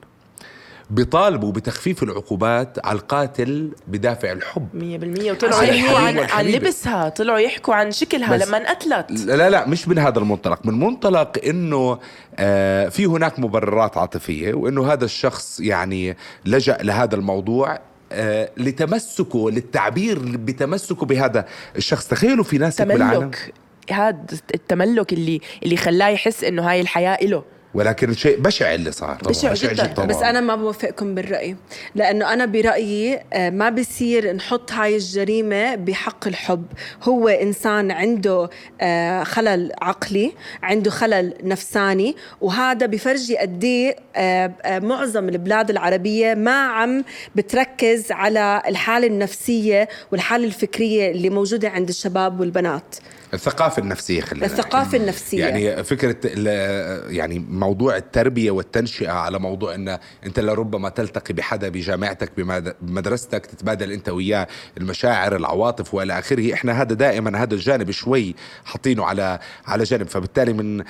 بيطالبوا 0.93 1.53
بتخفيف 1.53 2.03
العقوبات 2.03 2.87
على 2.87 2.99
القاتل 2.99 3.71
بدافع 3.87 4.33
الحب. 4.33 4.69
مية 4.75 4.99
بالمية. 4.99 5.33
وطلعوا 5.33 5.63
يحكوا 5.63 5.99
عن, 5.99 6.19
عن. 6.19 6.45
لبسها 6.45 7.09
طلعوا 7.09 7.39
يحكوا 7.39 7.75
عن 7.75 7.91
شكلها 7.93 8.37
لما 8.37 8.57
انقتلت 8.57 9.11
لا 9.11 9.51
لا 9.51 9.69
مش 9.69 9.89
من 9.89 9.99
هذا 9.99 10.19
المنطلق. 10.19 10.67
من 10.67 10.81
منطلق 10.81 11.39
إنه 11.47 11.99
آه 12.39 12.89
في 12.89 13.07
هناك 13.07 13.39
مبررات 13.39 13.97
عاطفية 13.97 14.55
وإنه 14.55 14.93
هذا 14.93 15.05
الشخص 15.05 15.61
يعني 15.61 16.17
لجأ 16.45 16.79
لهذا 16.83 17.15
الموضوع 17.15 17.79
آه 18.13 18.51
لتمسكه 18.57 19.51
للتعبير 19.51 20.19
بتمسكه 20.25 21.07
بهذا 21.07 21.47
الشخص. 21.77 22.09
تخيلوا 22.09 22.45
في 22.45 22.59
ناس 22.59 22.83
بالعالم 22.83 23.21
تملك. 23.21 23.55
هذا 23.91 24.17
التملك 24.55 25.13
اللي 25.13 25.41
اللي 25.63 25.77
خلاه 25.77 26.09
يحس 26.09 26.45
إنه 26.45 26.71
هاي 26.71 26.81
الحياة 26.81 27.15
إله. 27.23 27.43
ولكن 27.75 28.15
شيء 28.15 28.41
بشع 28.41 28.75
اللي 28.75 28.93
صار 28.93 29.19
بشع 29.27 29.53
جداً. 29.55 29.87
طبعاً. 29.87 30.07
بس 30.07 30.17
أنا 30.17 30.41
ما 30.41 30.57
بوافقكم 30.57 31.15
بالرأي 31.15 31.57
لأنه 31.95 32.33
أنا 32.33 32.47
برأيي 32.47 33.21
آه، 33.33 33.51
ما 33.51 33.71
بصير 33.71 34.33
نحط 34.33 34.73
هاي 34.73 34.97
الجريمة 34.97 35.75
بحق 35.75 36.27
الحب 36.29 36.67
هو 37.03 37.29
إنسان 37.29 37.91
عنده 37.91 38.51
آه، 38.81 39.23
خلل 39.23 39.73
عقلي 39.83 40.33
عنده 40.63 40.91
خلل 40.91 41.35
نفساني 41.43 42.17
وهذا 42.41 42.87
بفرجي 42.87 43.37
قد 43.37 43.95
آه، 44.17 44.53
معظم 44.79 45.29
البلاد 45.29 45.71
العربية 45.71 46.35
ما 46.35 46.67
عم 46.67 47.05
بتركز 47.35 48.13
على 48.13 48.63
الحالة 48.69 49.07
النفسية 49.07 49.89
والحالة 50.13 50.45
الفكرية 50.45 51.11
اللي 51.11 51.31
موجودة 51.31 51.69
عند 51.69 51.89
الشباب 51.89 52.41
والبنات 52.41 52.97
الثقافة 53.35 53.83
النفسية 53.83 54.21
خلينا 54.21 54.47
الثقافة. 54.47 54.99
النفسية. 54.99 55.45
يعني 55.45 55.85
فكرة 55.85 56.17
ال- 56.25 57.17
يعني 57.17 57.39
موضوع 57.51 57.97
التربية 57.97 58.51
والتنشئة 58.51 59.11
على 59.11 59.39
موضوع 59.39 59.75
أن 59.75 59.99
أنت 60.27 60.41
لربما 60.41 60.89
تلتقي 60.89 61.35
بحدا 61.35 61.69
بجامعتك 61.69 62.33
بمد- 62.37 62.75
بمدرستك 62.81 63.47
تتبادل 63.47 63.93
أنت 63.93 64.09
وياه 64.09 64.47
المشاعر 64.79 65.37
العواطف 65.37 65.95
وإلى 65.95 66.19
آخره. 66.19 66.55
إحنا 66.55 66.83
هذا 66.83 66.95
دائما 66.95 67.43
هذا 67.43 67.55
الجانب 67.55 67.91
شوي 67.91 68.35
حاطينه 68.65 69.05
على 69.05 69.39
على 69.67 69.85
جانب. 69.85 70.09
فبالتالي 70.09 70.53
من 70.53 70.83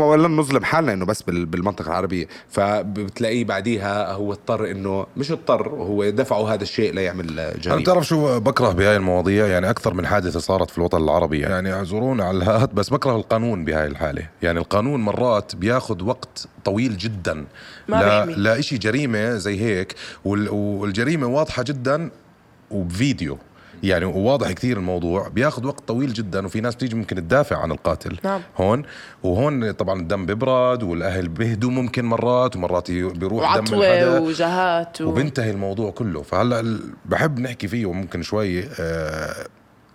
ولن 0.00 0.36
نظلم 0.36 0.64
حالنا 0.64 0.92
إنه 0.92 1.04
بس 1.04 1.22
بال- 1.22 1.46
بالمنطقة 1.46 1.86
العربية. 1.88 2.26
فبتلاقيه 2.48 3.44
بعديها 3.44 4.12
هو 4.12 4.32
اضطر 4.32 4.70
إنه 4.70 5.06
مش 5.16 5.32
اضطر 5.32 5.68
هو 5.68 6.10
دفعه 6.10 6.54
هذا 6.54 6.62
الشيء 6.62 6.94
ليعمل 6.94 7.40
أنا 7.40 7.56
جريمة 7.56 7.80
بتعرف 7.80 8.06
شو 8.06 8.40
بكره 8.40 8.68
بهاي 8.72 8.96
المواضيع؟ 8.96 9.46
يعني 9.46 9.70
أكثر 9.70 9.94
من 9.94 10.06
حادثة 10.06 10.40
صارت 10.40 10.70
في 10.70 10.78
الوطن 10.78 11.02
العربي. 11.02 11.45
يعني. 11.50 11.72
اعذرونا 11.72 12.24
على 12.24 12.38
الهات 12.38 12.74
بس 12.74 12.90
بكره 12.90 13.16
القانون 13.16 13.64
بهاي 13.64 13.86
الحالة. 13.86 14.28
يعني 14.42 14.58
القانون 14.58 15.00
مرات 15.00 15.56
بياخذ 15.56 16.04
وقت 16.04 16.48
طويل 16.64 16.96
جدا. 16.96 17.34
ما 17.88 17.96
لا 17.96 18.24
بيحمي. 18.24 18.42
لا 18.42 18.60
شيء 18.60 18.78
جريمة 18.78 19.34
زي 19.34 19.60
هيك 19.60 19.94
وال- 20.24 20.48
والجريمة 20.48 21.26
واضحة 21.26 21.62
جدا 21.62 22.10
وبفيديو 22.70 23.38
يعني 23.82 24.04
وواضح 24.04 24.52
كثير 24.52 24.76
الموضوع 24.76 25.28
بياخذ 25.28 25.66
وقت 25.66 25.88
طويل 25.88 26.12
جدا 26.12 26.46
وفي 26.46 26.60
ناس 26.60 26.74
بتيجي 26.74 26.96
ممكن 26.96 27.16
تدافع 27.16 27.56
عن 27.58 27.70
القاتل. 27.70 28.18
نعم. 28.24 28.40
هون؟ 28.56 28.82
وهون 29.22 29.70
طبعا 29.72 30.00
الدم 30.00 30.26
بيبرد 30.26 30.82
والأهل 30.82 31.28
بيهدوا 31.28 31.70
ممكن 31.70 32.04
مرات 32.04 32.56
ومرات 32.56 32.90
بيروح 32.90 33.56
دم 33.56 33.74
الحدا. 33.74 34.18
وجهات 34.18 35.00
و... 35.00 35.08
وبنتهي 35.08 35.50
الموضوع 35.50 35.90
كله. 35.90 36.22
فهلأ 36.22 36.78
بحب 37.04 37.38
نحكي 37.40 37.68
فيه 37.68 37.92
ممكن 37.92 38.22
شوي 38.22 38.64
آه 38.80 39.46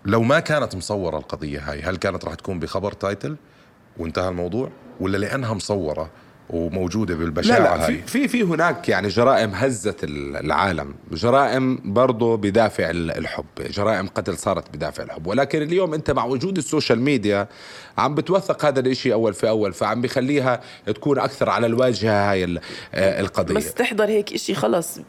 لو 0.05 0.21
ما 0.23 0.39
كانت 0.39 0.75
مصورة 0.75 1.17
القضية 1.17 1.59
هاي 1.71 1.81
هل 1.81 1.95
كانت 1.97 2.25
راح 2.25 2.33
تكون 2.33 2.59
بخبر 2.59 2.91
تايتل 2.91 3.35
وانتهى 3.97 4.29
الموضوع؟ 4.29 4.69
ولا 4.99 5.17
لأنها 5.17 5.53
مصورة 5.53 6.09
وموجودة 6.49 7.15
بالبشاعة 7.15 7.59
لا 7.59 7.63
لا 7.77 7.85
هاي؟ 7.87 7.97
في 8.01 8.27
في 8.27 8.43
هناك 8.43 8.89
يعني 8.89 9.07
جرائم 9.07 9.49
هزت 9.53 10.03
ال- 10.03 10.35
العالم. 10.37 10.95
جرائم 11.11 11.79
برضه 11.85 12.37
بدافع 12.37 12.89
ال- 12.89 13.11
الحب 13.17 13.45
جرائم 13.59 14.07
قتل 14.07 14.37
صارت 14.37 14.69
بدافع 14.75 15.03
الحب. 15.03 15.27
ولكن 15.27 15.61
اليوم 15.61 15.93
أنت 15.93 16.11
مع 16.11 16.25
وجود 16.25 16.57
ال 16.57 16.63
social 16.63 17.01
media 17.01 17.47
عم 17.97 18.15
بتوثق 18.15 18.65
هذا 18.65 18.79
الإشي 18.79 19.13
أول 19.13 19.33
في 19.33 19.49
أول 19.49 19.73
فعم 19.73 20.01
بخليها 20.01 20.61
تكون 20.85 21.19
أكثر 21.19 21.49
على 21.49 21.67
الواجهة 21.67 22.31
هاي 22.31 22.43
ال- 22.43 22.59
آه، 22.93 23.21
القضية. 23.21 23.55
بس 23.55 23.73
تحضر 23.73 24.05
هيك 24.09 24.33
إشي 24.33 24.55
خلص 24.55 24.99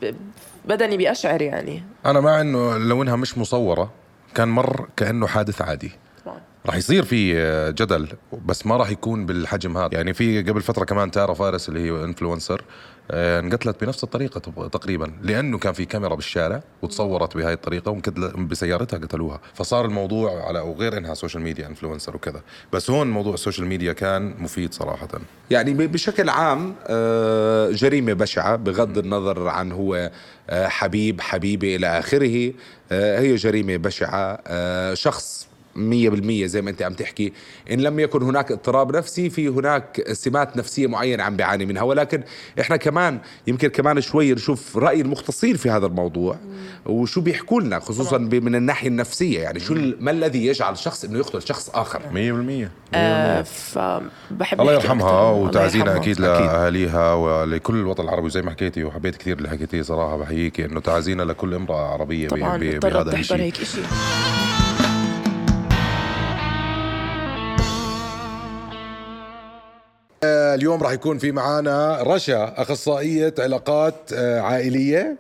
بدني 0.65 0.97
بيشعر 0.97 1.43
يعني. 1.43 1.83
أنا 2.07 2.21
مع 2.21 2.41
إنه 2.41 2.77
لو 2.79 3.03
إنها 3.03 3.17
مش 3.17 3.39
مصورة 3.39 3.91
كان 4.35 4.49
مر 4.49 4.89
كأنه 4.97 5.27
حادث 5.27 5.63
عادي. 5.63 5.93
راح 6.67 6.77
يصير 6.77 7.05
في 7.05 7.35
جدل 7.79 8.09
بس 8.47 8.67
ما 8.67 8.77
راح 8.77 8.91
يكون 8.91 9.27
بالحجم 9.27 9.79
هذا. 9.79 9.89
يعني 9.93 10.15
في 10.15 10.43
قبل 10.43 10.61
فترة 10.61 10.85
كمان 10.85 11.11
تارا 11.11 11.35
فارس 11.35 11.69
اللي 11.69 11.81
هي 11.81 12.05
influencer 12.05 12.65
آه، 13.11 13.41
انقتلت 13.41 13.85
بنفس 13.85 14.05
الطريقة 14.05 14.69
تقريبا 14.69 15.13
لأنه 15.23 15.59
كان 15.59 15.73
في 15.73 15.85
كاميرا 15.85 16.15
بالشارع 16.15 16.63
وتصورت 16.83 17.37
بهاي 17.37 17.53
الطريقة 17.53 18.01
بسيارتها 18.37 18.99
قتلوها. 18.99 19.41
فصار 19.55 19.85
الموضوع 19.85 20.47
على 20.47 20.61
وغير 20.61 20.99
إنها 20.99 21.15
social 21.15 21.43
media 21.43 21.67
influencer 21.67 22.17
وكذا. 22.17 22.43
بس 22.73 22.91
هون 22.91 23.11
موضوع 23.11 23.35
ال 23.35 23.39
social 23.39 23.67
media 23.67 23.93
كان 23.93 24.35
مفيد 24.39 24.75
صراحة. 24.75 25.09
يعني 25.51 25.75
بشكل 25.75 26.29
عام 26.29 26.75
آه، 26.87 27.71
جريمة 27.71 28.13
بشعة 28.13 28.57
بغض 28.57 28.99
النظر 28.99 29.49
عن 29.49 29.73
هو 29.73 30.11
آه، 30.51 30.69
حبيب 30.69 31.21
حبيبة 31.21 31.77
إلى 31.77 31.99
آخره 31.99 32.53
آه، 32.93 33.21
هي 33.21 33.35
جريمة 33.35 33.77
بشعة. 33.77 34.39
آه، 34.47 34.95
شخص 34.95 35.52
مية 35.77 36.09
بالمية 36.11 36.47
زي 36.47 36.63
ما 36.63 36.71
أنت 36.71 36.83
عم 36.83 36.93
تحكي. 36.93 37.33
إن 37.71 37.81
لم 37.81 38.01
يكن 38.01 38.23
هناك 38.23 38.53
اضطراب 38.53 38.97
نفسي 38.97 39.31
في 39.31 39.49
هناك 39.49 40.05
سمات 40.13 40.57
نفسية 40.57 40.87
معينة 40.87 41.23
عم 41.23 41.37
بيعاني 41.37 41.67
منها. 41.67 41.83
ولكن 41.83 42.23
إحنا 42.61 42.77
كمان 42.77 43.19
يمكن 43.47 43.69
كمان 43.69 44.01
شوي 44.01 44.33
نشوف 44.33 44.77
رأي 44.77 45.01
المختصين 45.01 45.57
في 45.57 45.71
هذا 45.71 45.87
الموضوع 45.87 46.37
وشو 46.87 47.21
بيحكوا 47.21 47.61
لنا 47.61 47.79
خصوصا 47.79 48.19
من 48.19 48.55
الناحية 48.55 48.89
النفسية. 48.89 49.41
يعني 49.41 49.61
شو 49.61 49.75
ما 50.01 50.11
الذي 50.11 50.47
يجعل 50.47 50.79
شخص 50.79 51.05
إنه 51.05 51.19
يقتل 51.19 51.43
شخص 51.43 51.71
آخر؟ 51.75 52.01
100% 52.01 52.69
آه 52.95 53.43
فبحب 53.43 54.61
الله 54.61 54.73
يرحمها 54.73 55.31
وتعزينا 55.31 55.85
يرحمها. 55.85 56.03
أكيد 56.03 56.21
لأهاليها 56.21 57.15
ولكل 57.15 57.75
الوطن 57.75 58.05
العربي. 58.05 58.31
زي 58.31 58.43
ما 58.43 58.51
حكيتي 58.51 58.85
وحبيت 58.85 59.17
كثير 59.17 59.39
اللي 59.39 59.49
حكيتيه 59.49 59.83
صراحة 59.83 60.17
بحييكي 60.17 60.65
إنه 60.65 60.81
تعزينا 60.81 61.23
لكل 61.23 61.55
طبعا 62.29 62.57
ب- 62.57 62.65
مضطرة 62.65 63.03
بهذا 63.03 63.17
الشيء. 63.17 63.37
هيك 63.37 63.61
اليوم 70.55 70.83
راح 70.83 70.93
يكون 70.93 71.19
في 71.19 71.33
معنا 71.33 72.03
رشا 72.03 72.55
أخصائية 72.63 73.35
علاقات 73.39 73.95
آه، 74.15 74.41
عائلية. 74.41 75.17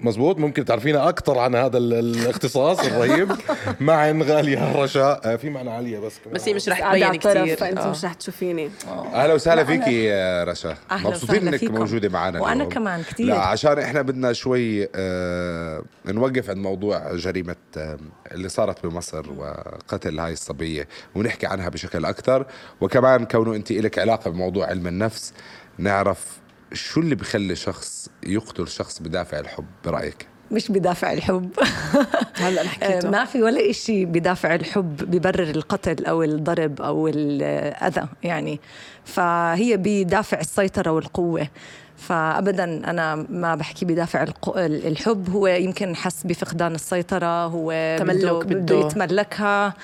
مزبوط 0.00 0.38
ممكن 0.38 0.64
تعرفينا 0.64 1.08
أكثر 1.08 1.38
عن 1.38 1.54
هذا 1.54 1.78
ال- 1.78 1.94
الاختصاص 1.94 2.80
الرهيب 2.80 3.28
معا 3.80 4.20
غالية 4.22 4.72
رشا 4.82 5.20
آه، 5.32 5.36
في 5.36 5.50
معنا 5.50 5.72
عليا 5.72 6.00
بس 6.00 6.18
كمان. 6.24 6.34
بس 6.34 6.48
هي 6.48 6.54
مش 6.54 6.68
رح 6.68 6.92
تبين 6.92 7.14
كثير 7.16 7.56
فأنت 7.56 7.78
آه. 7.78 7.90
مش 7.90 8.04
رح 8.04 8.12
تشوفيني 8.14 8.70
أهلا 9.14 9.34
وسهلا 9.34 9.64
فيكي 9.64 10.04
يا 10.04 10.44
رشا 10.44 10.74
أهلا 10.90 11.08
مبسوطين 11.08 11.36
وسهلا 11.36 11.50
إنك 11.50 11.58
فيكم. 11.60 11.74
موجودة 11.74 12.08
معنا 12.08 12.40
وأنا 12.40 12.52
اليوم. 12.54 12.68
كمان 12.68 13.02
كتير. 13.02 13.26
لا 13.26 13.38
عشان 13.40 13.78
إحنا 13.78 14.02
بدنا 14.02 14.32
شوي 14.32 14.88
آه 14.94 15.82
نوقف 16.06 16.50
عند 16.50 16.58
موضوع 16.58 17.14
جريمة 17.14 17.56
آه 17.76 17.98
اللي 18.32 18.48
صارت 18.48 18.86
بمصر 18.86 19.26
وقتل 19.36 20.18
هاي 20.20 20.32
الصبية 20.32 20.88
ونحكي 21.14 21.46
عنها 21.46 21.68
بشكل 21.68 22.04
أكثر 22.04 22.46
وكمان 22.80 23.24
كونه 23.24 23.54
أنت 23.56 23.72
لك 23.72 23.98
علاقة 23.98 24.30
بموضوع 24.30 24.66
علم 24.66 24.86
النفس 24.86 25.32
نعرف 25.78 26.38
شو 26.72 27.00
اللي 27.00 27.14
بخلي 27.14 27.56
شخص 27.56 28.08
يقتل 28.26 28.68
شخص 28.68 28.98
بدافع 29.02 29.38
الحب 29.38 29.64
برأيك؟ 29.84 30.26
مش 30.50 30.68
بدافع 30.72 31.12
الحب. 31.12 31.50
هلا 32.36 32.60
آه، 32.62 32.64
حكيته 32.66 33.10
ما 33.10 33.24
في 33.24 33.42
ولا 33.42 33.70
إشي 33.70 34.04
بدافع 34.04 34.54
الحب 34.54 34.96
ببرر 34.96 35.50
القتل 35.50 36.04
أو 36.06 36.22
الضرب 36.22 36.80
أو 36.82 37.08
الأذى 37.08 38.08
يعني. 38.22 38.60
فهي 39.04 39.76
بدافع 39.76 40.40
السيطرة 40.40 40.90
والقوة. 40.90 41.48
فابدا 41.96 42.64
أنا 42.64 43.14
ما 43.14 43.54
بحكي 43.54 43.84
بدافع 43.84 44.22
الق- 44.22 44.58
الحب 44.58 45.30
هو 45.30 45.46
يمكن 45.46 45.96
حس 45.96 46.22
بفقدان 46.26 46.74
السيطرة 46.74 47.46
هو 47.46 47.96
تملك 47.98 48.18
بده, 48.24 48.32
بده. 48.38 48.54
بده 48.60 48.86
يتملكها 48.86 49.74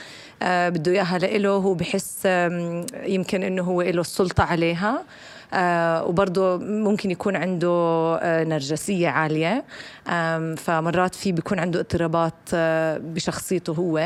آه، 0.43 0.69
بده 0.69 0.93
إياها 0.93 1.19
لإله 1.19 1.49
هو 1.50 1.75
بحس 1.75 2.19
يمكن 3.03 3.43
إنه 3.43 3.62
هو 3.62 3.83
له 3.83 4.00
السلطة 4.00 4.45
عليها. 4.45 5.03
وبرضه 6.09 6.57
ممكن 6.57 7.11
يكون 7.11 7.37
عنده 7.37 7.69
آه 8.23 8.45
نرجسية 8.45 9.09
عالية. 9.09 9.65
فمرات 10.57 11.15
في 11.15 11.33
بيكون 11.33 11.59
عنده 11.59 11.81
اضطرابات 11.81 12.35
آه 12.55 12.99
بشخصيته 12.99 13.73
هو. 13.73 13.99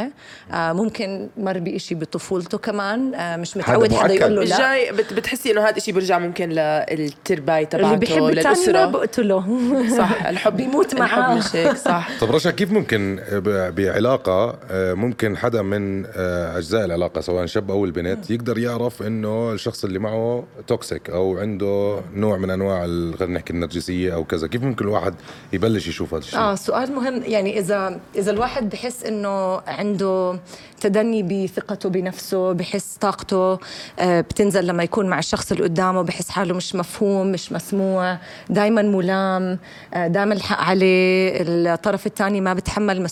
آه 0.52 0.73
ممكن 0.73 1.28
مر 1.37 1.59
بإشي 1.59 1.95
بطفولته 1.95 2.59
كمان. 2.59 3.14
آه 3.14 3.37
مش 3.37 3.57
متعود 3.57 3.93
حدا. 3.95 4.14
يقول 4.14 4.37
له 4.37 4.45
لا. 4.45 4.59
جاي 4.59 4.93
بت- 4.93 5.12
بتحسي 5.12 5.50
إنه 5.52 5.61
هذا 5.61 5.76
الشيء 5.76 5.95
بيرجع 5.95 6.19
ممكن 6.19 6.49
للترباي 6.49 7.57
اللي 7.59 7.67
تبعته 7.67 7.97
بيحب 7.97 8.02
الثاني 8.17 8.26
ما 8.26 8.31
للاسره 8.40 8.87
بقتله. 8.87 9.45
صح 9.99 10.26
الحب 10.26 10.57
بيموت 10.57 10.95
معاه. 10.95 11.35
مش 11.38 11.57
هيك 11.57 11.76
صح. 11.76 12.09
طب 12.21 12.31
رشا 12.31 12.50
كيف 12.50 12.73
ممكن 12.73 13.21
ب- 13.33 13.75
بعلاقة 13.75 14.59
آه، 14.71 14.95
ممكن 14.95 15.37
حدا 15.37 15.62
من 15.62 16.07
آه، 16.07 16.59
أجزاء 16.59 16.85
العلاقة 16.85 17.21
سواء 17.21 17.47
شاب 17.47 17.71
أو 17.71 17.85
البنت 17.85 18.31
يقدر 18.31 18.59
يعرف 18.59 19.02
إنه 19.02 19.52
الشخص 19.52 19.85
اللي 19.85 19.99
معه 19.99 20.45
توكسيك 20.67 21.11
أو 21.11 21.38
عنده 21.38 22.00
نوع 22.14 22.37
من 22.37 22.50
أنواع 22.50 22.85
ال- 22.85 23.18
خلينا 23.18 23.35
نحكي 23.35 23.52
النرجسية 23.52 24.14
أو 24.14 24.25
كذا. 24.25 24.47
كيف 24.47 24.62
ممكن 24.62 24.85
الواحد 24.85 25.14
يبلش 25.52 25.88
يشوف 25.88 26.14
هذا 26.14 26.23
الشيء؟ 26.23 26.38
آه 26.40 26.54
سؤال 26.54 26.92
مهم. 26.92 27.23
يعني 27.26 27.59
إذا 27.59 28.00
إذا 28.16 28.30
الواحد 28.30 28.68
بحس 28.71 29.04
إنه 29.04 29.61
عنده 29.66 30.38
تدني 30.80 31.23
بثقته 31.23 31.88
بنفسه 31.88 32.52
بحس 32.52 32.97
طاقته 33.00 33.59
آه، 33.99 34.21
بتنزل 34.21 34.66
لما 34.66 34.83
يكون 34.83 35.07
مع 35.09 35.18
الشخص 35.18 35.52
اللي 35.52 35.64
قدامه 35.64 36.02
بحس 36.02 36.28
حاله 36.30 36.54
مش 36.54 36.75
مفهوم 36.75 37.33
مش 37.33 37.52
مسموع 37.52 38.18
دائما 38.50 38.83
ملام 38.83 39.59
دائما 39.95 40.35
الحق 40.35 40.61
عليه 40.61 41.33
الطرف 41.42 42.07
الثاني 42.07 42.40
ما 42.40 42.54
بتحمل 42.54 43.02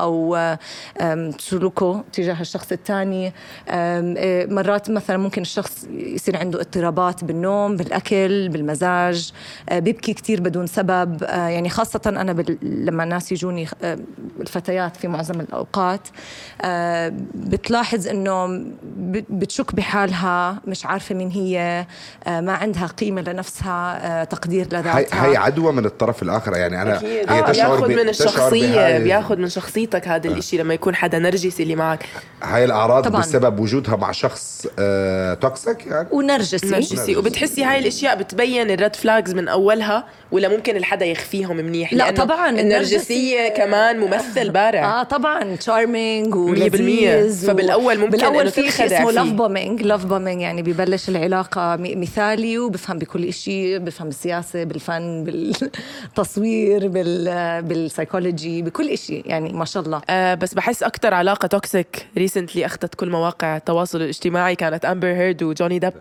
أو 0.00 0.36
آه، 0.36 0.58
آم، 1.00 1.30
سلوكه 1.38 2.04
تجاه 2.12 2.40
الشخص 2.40 2.72
الثاني 2.72 3.32
مرات 4.54 4.90
مثلا 4.90 5.16
ممكن 5.16 5.42
الشخص 5.42 5.84
يصير 5.90 6.36
عنده 6.36 6.60
اضطرابات 6.66 7.24
بالنوم 7.24 7.76
بالأكل 7.76 8.48
بالمزاج 8.48 9.32
آه، 9.68 9.78
بيبكي 9.78 10.12
كتير 10.14 10.40
بدون 10.40 10.66
سبب. 10.66 11.22
آه، 11.24 11.48
يعني 11.48 11.68
خاصة 11.68 12.00
أنا 12.06 12.32
بال... 12.32 12.58
لما 12.62 13.04
الناس 13.04 13.32
يجوني 13.32 13.68
آه، 13.82 13.98
الفتيات 14.40 14.96
في 14.96 15.08
معظم 15.08 15.40
الأوقات 15.40 16.08
آه، 16.62 17.12
بتلاحظ 17.34 18.08
أنه 18.08 18.46
ب- 18.46 19.24
بتشك 19.30 19.74
بحالها 19.74 20.58
مش 20.66 20.86
عارفة 20.86 21.14
مين 21.14 21.30
هي 21.30 21.86
ما 22.26 22.52
عندها 22.52 22.86
قيمة 22.86 23.20
لنفسها 23.22 24.24
تقدير 24.24 24.66
لذاتها. 24.66 25.24
هاي 25.26 25.36
عدوى 25.36 25.72
من 25.72 25.84
الطرف 25.86 26.22
الآخر. 26.22 26.56
يعني 26.56 26.82
أنا 26.82 26.96
أكيد. 26.96 27.30
هي 27.30 27.40
آه 27.40 27.50
تشعر 27.52 27.68
بياخذ 27.76 27.88
من 27.88 27.94
بهاي- 28.50 29.02
بياخذ 29.04 29.36
من 29.36 29.48
شخصيتك 29.48 30.08
هذا 30.08 30.28
الإشي 30.28 30.56
لما 30.58 30.74
يكون 30.74 30.94
حدا 30.94 31.18
نرجسي 31.18 31.62
اللي 31.62 31.76
معك. 31.76 32.04
هاي 32.42 32.64
الأعراض 32.64 33.04
طبعاً. 33.04 33.20
بسبب 33.20 33.60
وجودها 33.60 33.96
مع 33.96 34.12
شخص 34.12 34.66
toxic 35.40 35.86
يعني؟ 35.86 36.08
ونرجسي 36.12 36.55
نرجسي 36.64 37.16
وبتحسي 37.16 37.64
هاي 37.64 37.78
الأشياء 37.78 38.16
بتبين 38.16 38.70
ال 38.70 38.76
red 38.76 38.96
flags 38.96 39.34
من 39.34 39.48
أولها 39.48 40.04
ولا 40.32 40.48
ممكن 40.48 40.76
الحدا 40.76 41.06
يخفيهم 41.06 41.56
منيح؟ 41.56 41.92
لا 41.94 42.10
طبعاً، 42.10 42.50
النرجسية 42.50 43.48
النرجسي- 43.48 43.56
كمان 43.56 43.98
ممثل 43.98 44.50
بارع. 44.50 45.00
آه 45.00 45.02
طبعا. 45.02 45.56
charming 45.56 46.34
مية 46.36 46.70
بالمية. 46.70 47.16
ولذيذ 47.16 47.46
فبالأول 47.46 47.98
ممكن 47.98 48.10
بالأول 48.10 48.50
في 48.50 48.70
شيء 48.70 48.86
اسمه. 48.86 49.10
love 49.12 49.28
bombing 49.32 49.82
love 49.82 50.04
bombing 50.06 50.40
يعني 50.40 50.62
ببلش 50.62 51.08
العلاقة 51.08 51.76
م- 51.76 52.00
مثالي 52.00 52.58
وبفهم 52.58 52.98
بكل 52.98 53.32
شيء 53.32 53.78
بفهم 53.78 54.06
بالسياسة 54.08 54.64
بالفن 54.64 55.24
بالتصوير 55.24 56.88
بال 56.88 57.62
بالسايكولوجي 57.62 58.62
بكل 58.62 58.98
شيء 58.98 59.22
يعني 59.26 59.52
ما 59.52 59.64
شاء 59.64 59.82
الله. 59.82 60.00
آه 60.10 60.34
بس 60.34 60.54
بحس 60.54 60.82
أكثر 60.82 61.14
علاقة 61.14 61.46
toxic 61.46 62.06
recently 62.18 62.66
أخذت 62.66 62.94
كل 62.94 63.10
مواقع 63.10 63.56
التواصل 63.56 64.02
الاجتماعي 64.02 64.54
كانت 64.56 64.84
امبر 64.84 65.08
هيرد 65.08 65.42
وجوني 65.42 65.78
ديب 65.78 65.92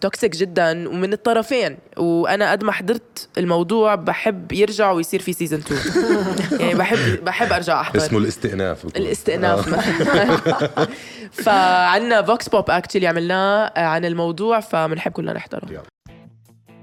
toxic 0.00 0.36
جدا 0.36 0.88
ومن 0.88 1.12
الطرفين. 1.12 1.78
وأنا 1.96 2.50
قد 2.52 2.64
ما 2.64 2.72
حضرت 2.72 3.28
الموضوع 3.38 3.94
بحب 3.94 4.52
يرجع 4.52 4.90
ويصير 4.90 5.22
في 5.22 5.32
season 5.32 5.58
2 5.60 5.80
يعني 6.60 6.74
بحب 6.74 7.24
بحب 7.24 7.52
أرجع 7.52 7.80
أحضر. 7.80 7.98
اسمه 8.00 8.18
الاستئناف. 8.18 8.86
بكون. 8.86 9.02
الاستئناف. 9.02 9.68
آه. 9.68 9.78
مثلا 9.78 10.88
فعنا 11.44 12.22
فوكس 12.22 12.48
بوب 12.48 12.70
اكشلي 12.70 13.06
عملناه 13.06 13.64
آه، 13.66 13.80
عن 13.86 14.04
الموضوع 14.04 14.60
فبنحب 14.60 15.12
كلنا 15.12 15.32
نحضره. 15.32 15.82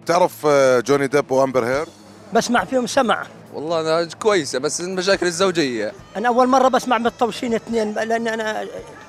تعرف 0.06 0.46
آه، 0.46 0.80
جوني 0.80 1.08
ديب 1.08 1.32
وأمبر 1.32 1.66
هير 1.66 1.86
بسمع 2.34 2.64
فيهم 2.66 2.88
سمع. 2.88 3.24
والله 3.54 3.82
أنا 3.82 4.10
كويسة 4.20 4.60
بس 4.60 4.82
المشاكل 4.82 5.26
الزوجية. 5.26 5.92
أنا 6.18 6.28
أول 6.28 6.48
مرة 6.48 6.68
بسمع 6.68 6.98
متطوشين 6.98 7.54
اثنين 7.54 7.94
لأن 7.94 8.28
أنا 8.28 8.66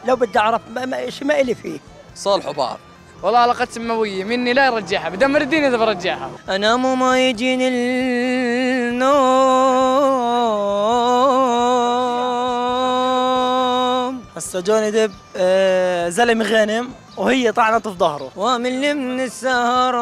لو 0.09 0.17
بدي 0.17 0.39
أعرف 0.39 0.61
ما- 0.75 0.85
ما- 0.87 0.99
إيش 0.99 1.23
ما 1.23 1.41
إلي 1.41 1.55
فيه. 1.55 1.79
صالحوا 2.15 2.53
بعض. 2.53 2.79
والله 3.25 3.39
علاقة 3.39 3.69
سماوية 3.71 4.25
مني 4.25 4.53
لا 4.53 4.67
يرجعها 4.67 5.09
بدمر 5.09 5.41
الدنيا 5.41 5.69
إذا 5.69 5.77
برجعها. 5.77 6.31
أنا 6.49 6.77
مو 6.77 6.95
ما 6.95 7.29
يجيني 7.29 7.69
النوم. 13.25 14.25
هسه 14.37 14.61
جوني 14.61 14.91
ديب 14.91 15.13
آه 15.37 16.09
زلمه 16.09 16.45
غنم 16.45 16.93
وهي 17.17 17.53
طعنته 17.53 17.91
في 17.93 17.99
ظهره. 17.99 18.31
ومن 18.37 18.97
من 18.97 19.21
السهر 19.21 19.95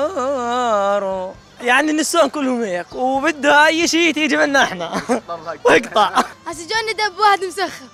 واسهار 0.00 1.34
يعني 1.60 1.90
النسوان 1.90 2.28
كلهم 2.28 2.62
هيك 2.62 2.92
وبده 2.94 3.66
أي 3.66 3.88
شيء 3.88 4.14
تيجي 4.14 4.36
منا 4.36 4.62
إحنا. 4.62 5.02
واقطع. 5.64 6.10
هسه 6.46 6.66
جوني 6.68 6.92
دب 6.92 7.18
واحد 7.18 7.44
مسخر 7.44 7.84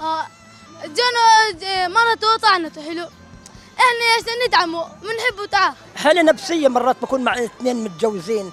آه 0.00 0.26
جونو 0.84 1.64
آه، 1.64 1.88
مرته 1.88 2.36
طعنته 2.42 2.82
حلو 2.82 3.08
إحنا 3.78 4.16
إيش 4.16 4.48
ندعمه 4.48 4.84
بنحبه 4.84 5.46
تعال. 5.50 5.74
حالة 5.96 6.22
نفسية 6.22 6.68
مرات 6.68 6.96
بكون 7.02 7.24
مع 7.24 7.44
اثنين 7.44 7.84
متجوزين؟ 7.84 8.52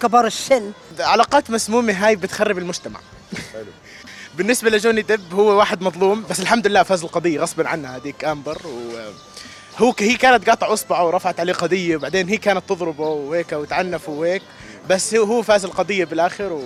كبار 0.00 0.26
السن. 0.26 0.72
علاقات 1.00 1.50
مسمومة 1.50 1.92
هاي 1.92 2.16
بتخرب 2.16 2.58
المجتمع. 2.58 3.00
بالنسبة 4.38 4.70
لجوني 4.70 5.02
ديب 5.02 5.34
هو 5.34 5.58
واحد 5.58 5.82
مظلوم 5.82 6.24
بس 6.30 6.40
الحمد 6.40 6.66
لله 6.66 6.82
فاز 6.82 7.04
القضية 7.04 7.40
غصبا 7.40 7.68
عنها 7.68 7.96
هذيك 7.96 8.24
آمبر 8.24 8.58
وهو 8.66 9.94
هي 9.98 10.14
كانت 10.14 10.48
قاطع 10.48 10.72
أصبعه 10.72 11.06
ورفعت 11.06 11.40
عليه 11.40 11.52
قضية 11.52 11.96
وبعدين 11.96 12.28
هي 12.28 12.36
كانت 12.36 12.62
تضربه 12.68 13.08
وهيك 13.08 13.52
وتعنف 13.52 14.08
وهيك 14.08 14.42
بس 14.88 15.14
هو 15.14 15.24
هو 15.24 15.42
فاز 15.42 15.64
القضية 15.64 16.04
بالآخر 16.04 16.62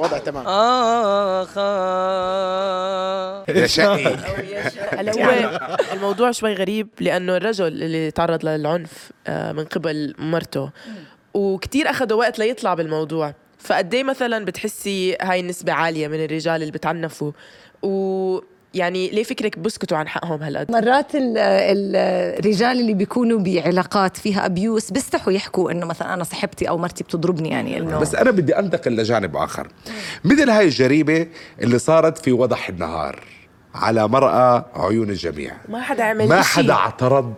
ووضع 0.00 0.18
تمام. 0.18 0.44
آخ. 0.46 1.56
يا 3.48 3.66
شقي. 3.66 4.16
هلا 4.98 5.92
الموضوع 5.92 6.30
شوي 6.30 6.54
غريب 6.54 6.88
لأنه 7.00 7.36
الرجل 7.36 7.66
اللي 7.66 8.10
تعرض 8.10 8.44
للعنف 8.44 9.10
آه، 9.26 9.52
من 9.52 9.64
قبل 9.64 10.14
مرته 10.18 10.70
وكتير 11.34 11.90
أخذوا 11.90 12.18
وقت 12.18 12.38
ليطلع 12.38 12.74
بالموضوع. 12.74 13.34
فقد 13.58 13.94
إيه 13.94 14.04
مثلا 14.04 14.44
بتحسي 14.44 15.16
هاي 15.22 15.40
النسبة 15.40 15.72
عالية 15.72 16.08
من 16.08 16.24
الرجال 16.24 16.60
اللي 16.60 16.72
بتعنفوا؟ 16.72 17.32
ويعني 18.74 19.10
ليه 19.10 19.22
فكرك 19.22 19.58
بسكتوا 19.58 19.96
عن 19.98 20.08
حقهم 20.08 20.42
هالقد 20.42 20.70
مرات 20.72 21.14
ال- 21.14 21.38
ال- 21.38 21.96
الرجال 22.38 22.80
اللي 22.80 22.94
بيكونوا 22.94 23.38
بعلاقات 23.38 24.16
فيها 24.16 24.46
ابيوس 24.46 24.90
بيستحوا 24.90 25.32
يحكوا 25.32 25.70
إنه 25.70 25.86
مثلا 25.86 26.14
أنا 26.14 26.24
صاحبتي 26.24 26.68
أو 26.68 26.78
مرتي 26.78 27.04
بتضربني 27.04 27.48
يعني 27.48 27.78
إنه 27.78 27.98
بس 27.98 28.14
أنا 28.14 28.30
بدي 28.30 28.58
أنتقل 28.58 28.96
لجانب 28.96 29.36
آخر. 29.36 29.68
مثل 30.24 30.50
هاي 30.50 30.64
الجريمة 30.64 31.26
اللي 31.60 31.78
صارت 31.78 32.18
في 32.18 32.32
وضح 32.32 32.68
النهار 32.68 33.20
على 33.74 34.08
مرأى 34.08 34.64
عيون 34.74 35.10
الجميع. 35.10 35.52
ما 35.68 35.82
حدا 35.82 36.02
عمل 36.04 36.28
ما. 36.28 36.42
حدا 36.42 36.72
اعترض 36.72 37.34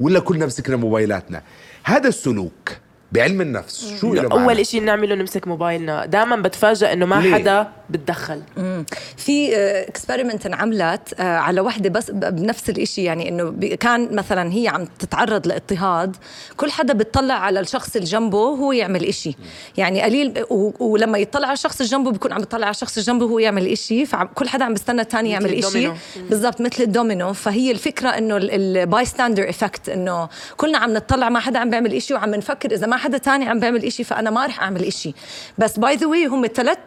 ولا 0.00 0.20
كلنا 0.20 0.46
مسكنا 0.46 0.76
موبايلاتنا. 0.76 1.42
هذا 1.84 2.08
السلوك 2.08 2.70
بعلم 3.14 3.40
النفس. 3.40 3.94
شو 4.00 4.14
له 4.14 4.22
أول؟ 4.32 4.60
إشي 4.60 4.80
نعمله 4.80 5.14
نمسك 5.14 5.48
موبايلنا. 5.48 6.06
دائما 6.06 6.36
بتفاجئ 6.36 6.92
إنه 6.92 7.06
ما 7.06 7.20
ليه؟ 7.20 7.34
حدا 7.34 7.66
بتدخل. 7.90 8.42
مم. 8.56 8.84
في 9.16 9.56
اكسبيرمنت 9.88 10.46
انعملت 10.46 11.14
آه، 11.20 11.22
على 11.36 11.60
وحدة 11.60 11.90
بس 11.90 12.10
بنفس 12.10 12.70
الإشي. 12.70 13.04
يعني 13.04 13.28
إنه 13.28 13.50
كان 13.80 14.14
مثلا 14.16 14.52
هي 14.52 14.68
عم 14.68 14.84
تتعرض 14.98 15.46
لإضطهاد 15.46 16.16
كل 16.56 16.70
حدا 16.70 16.94
بتطلع 16.94 17.34
على 17.34 17.60
الشخص 17.60 17.96
اللي 17.96 18.08
جنبه 18.08 18.38
هو 18.38 18.72
يعمل 18.72 19.04
إشي. 19.04 19.36
يعني 19.76 20.02
قليل 20.02 20.44
و- 20.50 20.84
ولما 20.84 21.18
يطلع 21.18 21.46
على 21.46 21.54
الشخص 21.54 21.80
اللي 21.80 21.90
جنبه 21.90 22.10
بيكون 22.10 22.32
عم 22.32 22.42
يطلع 22.42 22.66
على 22.66 22.74
الشخص 22.74 22.96
اللي 22.98 23.06
جنبه 23.06 23.26
هو 23.26 23.38
يعمل 23.38 23.66
إشي. 23.66 24.06
فكل 24.06 24.48
حدا 24.48 24.64
عم 24.64 24.72
بيستنى 24.72 25.00
الثاني 25.00 25.30
يعمل 25.30 25.52
إشي. 25.54 25.66
الدومينو. 25.66 25.94
بالضبط 26.30 26.60
مثل 26.60 26.82
الدومينو. 26.82 27.32
فهي 27.32 27.70
الفكرة 27.70 28.08
إنه 28.08 28.36
ال 28.36 29.04
bystander 29.04 29.48
effect 29.48 29.88
إنه 29.88 30.28
كلنا 30.56 30.78
عم 30.78 30.92
نطلع 30.94 31.28
ما 31.28 31.40
حدا 31.40 31.58
عم 31.58 31.70
بيعمل 31.70 31.92
إشي 31.94 32.14
وعم 32.14 32.34
نفكر 32.34 32.72
إذا 32.74 32.86
ما 32.86 32.96
حدا 33.04 33.18
تاني 33.18 33.48
عم 33.48 33.60
بيعمل 33.60 33.84
إشي 33.84 34.04
فأنا 34.04 34.30
ما 34.30 34.46
رح 34.46 34.62
أعمل 34.62 34.84
إشي 34.84 35.14
بس 35.58 35.78
by 35.78 35.96
the 35.96 36.06
way 36.06 36.26
هم 36.26 36.46
ثلاث 36.54 36.78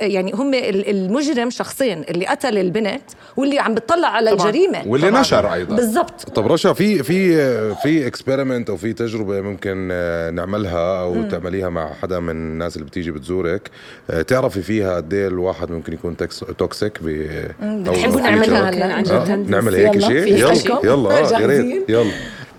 يعني 0.00 0.32
هم 0.34 0.54
ال- 0.54 0.90
المجرم 0.90 1.50
شخصين 1.50 2.04
اللي 2.10 2.26
قتل 2.26 2.58
البنت 2.58 3.02
واللي 3.36 3.58
عم 3.58 3.74
بتطلع 3.74 4.08
على 4.08 4.30
طبعاً. 4.30 4.48
الجريمة 4.48 4.82
واللي 4.86 5.10
نشر 5.10 5.52
أيضاً. 5.54 5.76
بالضبط 5.76 6.30
طب 6.30 6.52
رشا 6.52 6.72
في 6.72 7.02
في 7.02 7.34
في 7.74 8.06
experiment 8.06 8.70
أو 8.70 8.76
في 8.76 8.92
تجربة 8.92 9.40
ممكن 9.40 9.88
آه، 9.92 10.30
نعملها 10.30 11.00
أو 11.02 11.14
مم. 11.14 11.28
تعمليها 11.28 11.68
مع 11.68 11.92
حدا 12.02 12.20
من 12.20 12.30
الناس 12.30 12.76
اللي 12.76 12.86
بتيجي 12.86 13.10
بتزورك 13.10 13.70
آه، 14.10 14.22
تعرفي 14.22 14.62
فيها 14.62 14.96
قد 14.96 15.14
إيه 15.14 15.28
الواحد 15.28 15.70
ممكن 15.70 15.92
يكون 15.92 16.16
toxic 16.58 16.98
ب 17.02 17.08
أو 17.62 17.82
بتحبوا 17.92 18.20
نعملها؟ 18.20 18.70
هلا 18.70 18.94
عن 18.94 19.02
جد 19.02 19.10
آه،؟ 19.12 19.36
نعمل 19.36 19.74
هيك 19.74 19.98
شيء 19.98 20.26
يلا؟ 20.36 20.80
يلا 20.84 21.10
آه، 21.36 21.40
يا؟ 21.40 21.46
ريت 21.46 21.84
يلا 21.90 22.10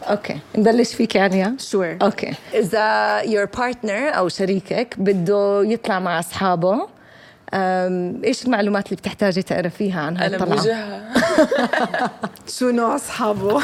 okay. 0.04 0.40
نبلش 0.58 0.94
فيك 0.94 1.16
يعني 1.16 1.56
sure 1.60 1.98
okay. 2.02 2.34
إذا 2.54 3.20
your 3.22 3.46
partner 3.46 4.10
أو 4.18 4.30
شريكك 4.30 4.96
بده 4.98 5.64
يطلع 5.66 6.00
مع 6.00 6.20
أصحابه 6.20 6.88
إيش 8.24 8.46
المعلومات 8.46 8.86
اللي 8.86 8.96
بتحتاجي 8.96 9.42
تعرفيها 9.42 10.02
عن 10.02 10.18
أنا 10.18 10.36
الطلعة؟ 10.36 10.56
بوجهها 10.58 11.12
شو 12.60 12.70
نوع 12.70 12.96
أصحابه؟ 12.96 13.60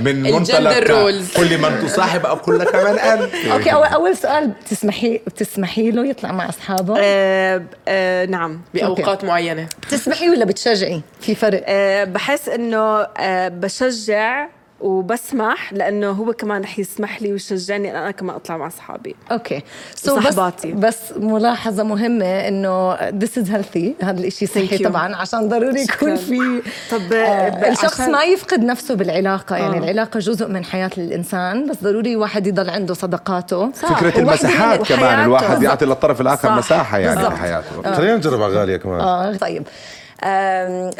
من 0.00 0.26
الجندر 0.26 0.38
منطلق 0.60 0.90
roles. 0.90 1.32
كل 1.36 1.58
من 1.58 1.80
تصاحب 1.86 2.26
أو 2.26 2.36
كل 2.36 2.64
كمان 2.64 2.98
أنت. 2.98 3.34
okay 3.52 3.72
اول 3.72 3.86
أول 3.86 4.16
سؤال 4.16 4.48
بتسمحي 4.48 5.20
بتسمحي 5.26 5.90
له 5.90 6.06
يطلع 6.06 6.32
مع 6.32 6.48
أصحابه؟ 6.48 6.94
آه 6.98 7.62
آه 7.88 8.26
نعم. 8.26 8.60
بأوقات 8.74 9.24
معينة. 9.24 9.66
بتسمحي 9.82 10.30
ولا 10.30 10.44
بتشجعي؟ 10.44 11.00
في 11.20 11.34
فرق؟ 11.34 11.64
آه 11.68 12.04
بحس 12.04 12.48
إنه 12.48 13.00
آه 13.02 13.48
بشجع 13.48 14.48
وبسمح 14.82 15.72
لأنه 15.72 16.10
هو 16.10 16.32
كمان 16.32 16.62
رح 16.62 16.78
يسمح 16.78 17.22
لي 17.22 17.32
ويشجعني 17.32 17.90
إن 17.90 17.96
أنا 17.96 18.10
كمان 18.10 18.36
أطلع 18.36 18.56
مع 18.56 18.66
أصحابي 18.66 19.16
okay 19.32 19.60
So 19.60 20.10
بس, 20.10 20.24
صحباتي. 20.24 20.72
بس 20.72 20.96
ملاحظة 21.16 21.82
مهمة 21.82 22.26
إنه 22.48 22.96
this 22.96 23.42
is 23.42 23.46
healthy 23.48 24.04
هذا 24.04 24.20
الإشي 24.20 24.46
صحي. 24.46 24.78
طبعا 24.78 25.16
عشان 25.16 25.48
ضروري 25.48 25.82
يكون. 25.82 26.16
في 26.16 26.62
طب 26.90 27.12
آه 27.12 27.70
الشخص 27.70 28.00
عشان- 28.00 28.12
ما 28.12 28.22
يفقد 28.22 28.60
نفسه 28.64 28.94
بالعلاقة 28.94 29.56
يعني 29.56 29.76
آه. 29.76 29.78
العلاقة 29.78 30.18
جزء 30.20 30.48
من 30.48 30.64
حياة 30.64 30.90
الإنسان 30.98 31.70
بس 31.70 31.76
ضروري 31.82 32.16
واحد 32.16 32.46
يضل 32.46 32.70
عنده 32.70 32.94
صداقاته 32.94 33.70
فكرة 33.70 33.90
وواحدة 34.02 34.18
المساحات 34.20 34.92
كمان. 34.92 35.24
الواحد 35.24 35.62
يعطي 35.62 35.84
للطرف 35.84 36.16
صح. 36.16 36.20
الآخر 36.20 36.52
مساحة 36.52 36.98
يعني 36.98 37.16
بالضبط. 37.16 37.32
في 37.32 37.38
حياته 37.40 37.66
آه. 37.86 37.94
خلينا 37.94 38.16
نجرب 38.16 38.42
على 38.42 38.54
غالية 38.54 38.76
كمان 38.76 39.00
آه 39.00 39.36
طيب 39.36 39.62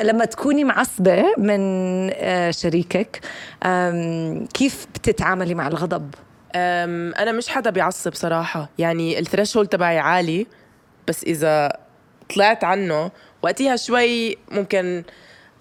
لما 0.03 0.25
تكوني 0.25 0.65
معصبة 0.65 1.25
من 1.39 1.61
شريكك 2.53 3.21
كيف 4.55 4.87
بتتعاملي 4.95 5.55
مع 5.55 5.69
الغضب؟ 5.69 6.15
أم، 6.55 7.15
أنا 7.15 7.33
مش 7.33 7.49
حدا 7.49 7.71
بيعصب 7.71 8.15
صراحة. 8.15 8.69
يعني 8.79 9.19
الثريشولد 9.19 9.69
تبعي 9.69 9.99
عالي 9.99 10.47
بس 11.09 11.25
إذا 11.25 11.77
طلعت 12.35 12.65
عنه 12.65 13.11
وقتها 13.43 13.77
شوي 13.77 14.37
ممكن 14.51 15.03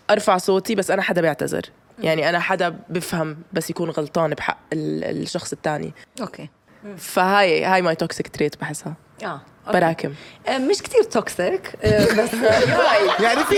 أرفع 0.09 0.37
صوتي 0.37 0.75
بس 0.75 0.91
أنا 0.91 1.01
حدا 1.01 1.21
بيعتذر. 1.21 1.61
يعني 1.99 2.29
أنا 2.29 2.39
حدا 2.39 2.75
بفهم 2.89 3.37
بس 3.53 3.69
يكون 3.69 3.89
غلطان 3.89 4.31
بحق 4.33 4.57
ال- 4.73 5.21
الشخص 5.21 5.51
الثاني 5.53 5.93
okay. 6.21 6.49
فهاي 6.97 7.63
هاي 7.65 7.81
my 7.81 7.95
toxic 7.95 8.27
trait 8.27 8.61
بحسها. 8.61 8.93
آه. 9.23 9.41
براكم. 9.73 10.11
آه، 10.47 10.57
مش 10.57 10.81
كتير 10.81 11.03
toxic 11.03 11.61
آه، 11.83 12.05
بس 12.05 12.29
يعني 13.23 13.43
في. 13.43 13.55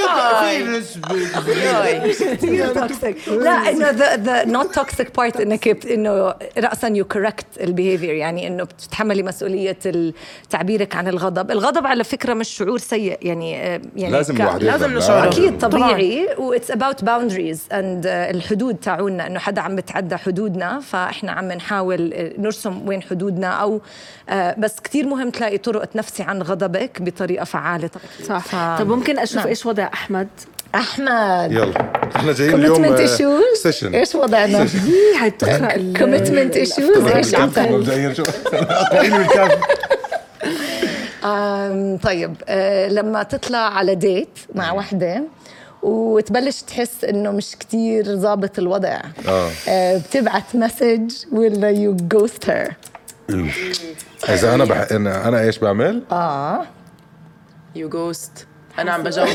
في 1.45 2.07
مش 2.07 2.37
كتير 2.37 2.67
toxic 2.67 3.27
لا 3.27 3.51
إنه 3.51 3.89
the 3.89 4.15
the 4.15 4.45
not 4.45 4.75
toxic 4.75 5.17
part 5.17 5.41
إنك 5.41 5.85
إنه 5.85 6.33
راسا 6.57 6.87
you 6.87 7.05
correct 7.05 7.45
ال 7.61 7.67
behavior 7.67 8.13
يعني 8.13 8.47
إنه 8.47 8.63
بتتحملي 8.63 9.23
مسؤولية 9.23 9.77
تعبيرك 10.49 10.95
عن 10.95 11.07
الغضب، 11.07 11.51
الغضب 11.51 11.87
على 11.87 12.03
فكرة 12.03 12.33
مش 12.33 12.49
شعور 12.49 12.77
سيء. 12.77 13.17
يعني 13.21 13.61
آه، 13.61 13.81
يعني 13.95 14.13
لازم 14.13 14.35
الواحد 14.35 14.63
لازم. 14.63 14.97
نشعر. 14.97 15.27
أكيد 15.27 15.57
طبيعي. 15.57 16.27
what's 16.37 16.71
about 16.71 17.03
boundaries 17.03 17.63
and 17.71 18.07
الحدود 18.07 18.75
تاعونا. 18.75 19.27
إنه 19.27 19.39
حدا 19.39 19.61
عم 19.61 19.75
بتعدى 19.75 20.17
حدودنا 20.17 20.79
فإحنا 20.79 21.31
عم 21.31 21.51
نحاول 21.51 22.31
نرسم 22.37 22.87
وين 22.87 23.01
حدودنا 23.01 23.47
أو 23.47 23.81
بس 24.57 24.79
كتير 24.79 25.07
مهم 25.07 25.29
تلاقي 25.29 25.57
طرق 25.57 25.81
نفسي 26.03 26.23
عن 26.23 26.41
غضبك 26.41 27.01
بطريقة 27.01 27.43
فعالة. 27.43 27.89
صح. 28.27 28.39
ف... 28.39 28.79
طب 28.81 28.87
ممكن 28.87 29.19
أشوف 29.19 29.37
نعم. 29.37 29.47
إيش 29.47 29.65
وضع 29.65 29.89
أحمد؟ 29.93 30.27
أحمد. 30.75 31.51
يلا. 31.51 31.91
إحنا 32.15 32.31
جايين 32.33 32.53
اليوم 32.55 32.75
commitment 32.75 32.99
آه، 32.99 33.03
issues 33.03 33.43
session 33.63 33.95
إيش 33.95 34.15
وضعنا؟ 34.15 34.61
هي 34.63 35.17
هتقرا 35.27 35.75
ال- 35.75 35.97
commitment 35.99 36.55
issues 36.57 37.07
إيش 37.07 37.35
عم 41.23 41.97
طيب 42.03 42.35
آه 42.47 42.87
لما 42.87 43.23
تطلع 43.23 43.57
على 43.57 43.95
date 43.95 44.39
مع 44.55 44.71
وحدة 44.71 45.23
وتبلش 45.83 46.61
تحس 46.61 47.03
إنه 47.03 47.31
مش 47.31 47.55
كتير 47.59 48.15
ظابط 48.15 48.59
الوضع 48.59 48.99
آه. 49.27 49.97
بتبعت 49.97 50.55
message 50.55 51.11
ولا 51.31 51.69
you 51.69 51.95
ghost 51.95 52.49
her 52.49 52.73
إذا 54.29 54.55
أنا 54.55 54.65
بح... 54.65 54.87
أنا 54.91 55.27
أنا 55.27 55.41
إيش 55.41 55.57
بعمل؟ 55.57 56.03
آه. 56.11 56.61
you 57.75 57.89
ghost 57.89 58.47
أنا 58.79 58.91
عم 58.91 59.03
بجاوب 59.03 59.29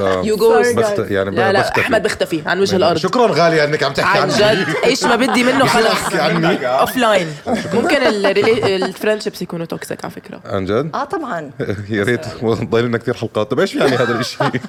آه. 0.00 0.22
you 0.24 0.36
ghost 0.36 0.76
بخت... 0.76 0.98
يعني 0.98 1.30
لا 1.30 1.52
لا 1.52 1.60
بختفي. 1.60 1.80
أحمد 1.80 2.02
بختفي 2.02 2.42
عن 2.46 2.60
وجه 2.60 2.76
الأرض. 2.76 2.96
شكرا 2.98 3.26
غالية 3.26 3.64
إنك 3.64 3.82
عم 3.82 3.92
تحكي 3.92 4.18
عن 4.18 4.28
جد. 4.28 4.66
إيش 4.84 5.04
ما 5.04 5.16
بدي 5.16 5.44
منه 5.44 5.66
خلص. 5.66 6.14
offline 6.64 7.26
ممكن 7.74 7.96
ال 8.02 8.14
friendships 8.14 9.42
يكونوا 9.42 9.66
toxic 9.66 10.04
على 10.04 10.12
فكرة. 10.12 10.40
عن 10.44 10.64
جد؟ 10.64 10.90
آه 10.94 11.04
طبعا. 11.04 11.50
يا 11.90 12.04
ريت. 12.04 12.26
ضايل 12.44 12.84
لنا 12.84 12.98
كثير 12.98 13.14
حلقات. 13.14 13.50
طيب 13.50 13.60
إيش 13.60 13.74
يعني 13.74 13.96
هذا 13.96 14.20
الشيء؟ 14.20 14.50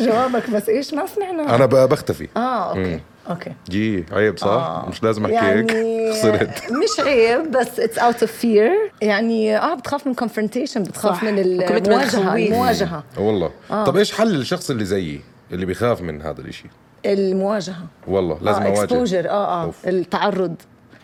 جوابك 0.00 0.50
بس 0.50 0.68
إيش 0.68 0.94
ما 0.94 1.06
سمعنا. 1.06 1.54
أنا 1.54 1.66
ب- 1.66 1.88
بختفي. 1.88 2.28
آه 2.36 2.70
okay. 2.70 3.00
okay 3.30 3.52
جي 3.70 4.04
عيب 4.12 4.38
صح؟ 4.38 4.46
آه. 4.46 4.86
مش 4.88 5.02
لازم 5.02 5.24
أحكي 5.24 5.36
هيك 5.46 5.72
يعني 5.72 6.12
خسرت 6.12 6.50
مش 6.82 7.00
عيب 7.06 7.50
بس 7.50 7.80
it's 7.80 7.98
out 7.98 8.20
of 8.22 8.32
fear 8.32 8.70
يعني 9.02 9.58
آه 9.58 9.74
بتخاف 9.74 10.06
من 10.06 10.14
confrontation 10.14 10.82
بتخاف 10.82 11.16
صح. 11.16 11.22
من 11.24 11.38
المواجهة. 11.38 12.34
المواجهة 12.36 13.04
والله 13.18 13.50
آه. 13.70 13.84
طب 13.84 13.96
إيش 13.96 14.12
حل 14.12 14.34
الشخص 14.34 14.70
اللي 14.70 14.84
زيي 14.84 15.20
اللي 15.52 15.66
بيخاف 15.66 16.02
من 16.02 16.22
هذا 16.22 16.40
الإشي؟ 16.40 16.64
المواجهة 17.06 17.86
والله 18.08 18.38
لازم 18.42 18.62
آه 18.62 18.66
أواجه 18.66 18.82
exposure 18.84 19.28
آه 19.30 19.32
آه 19.32 19.64
أوف. 19.64 19.88
التعرض 19.88 20.54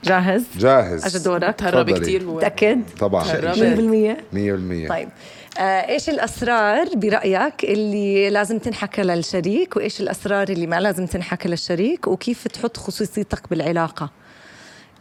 جاهز؟ 0.05 0.45
جاهز 0.57 1.05
اجى 1.17 1.25
دورك 1.25 1.55
تهربي 1.55 1.93
تفضلي. 1.93 2.07
كثير 2.07 2.25
متأكد؟ 2.27 2.81
طبعا 3.01 3.25
تهربي. 3.25 4.15
100% 4.15 4.87
100% 4.87 4.89
طيب 4.89 5.09
آه 5.09 5.11
إيش 5.59 6.09
الأسرار 6.09 6.88
برأيك 6.95 7.64
اللي 7.64 8.31
لازم 8.31 8.59
تنحكى 8.59 9.03
للشريك 9.03 9.77
وإيش 9.77 10.01
الأسرار 10.01 10.49
اللي 10.49 10.66
ما 10.66 10.81
لازم 10.81 11.07
تنحكى 11.07 11.49
للشريك 11.49 12.07
وكيف 12.07 12.49
تحط 12.49 12.77
خصوصيتك 12.77 13.51
بالعلاقة؟ 13.51 14.11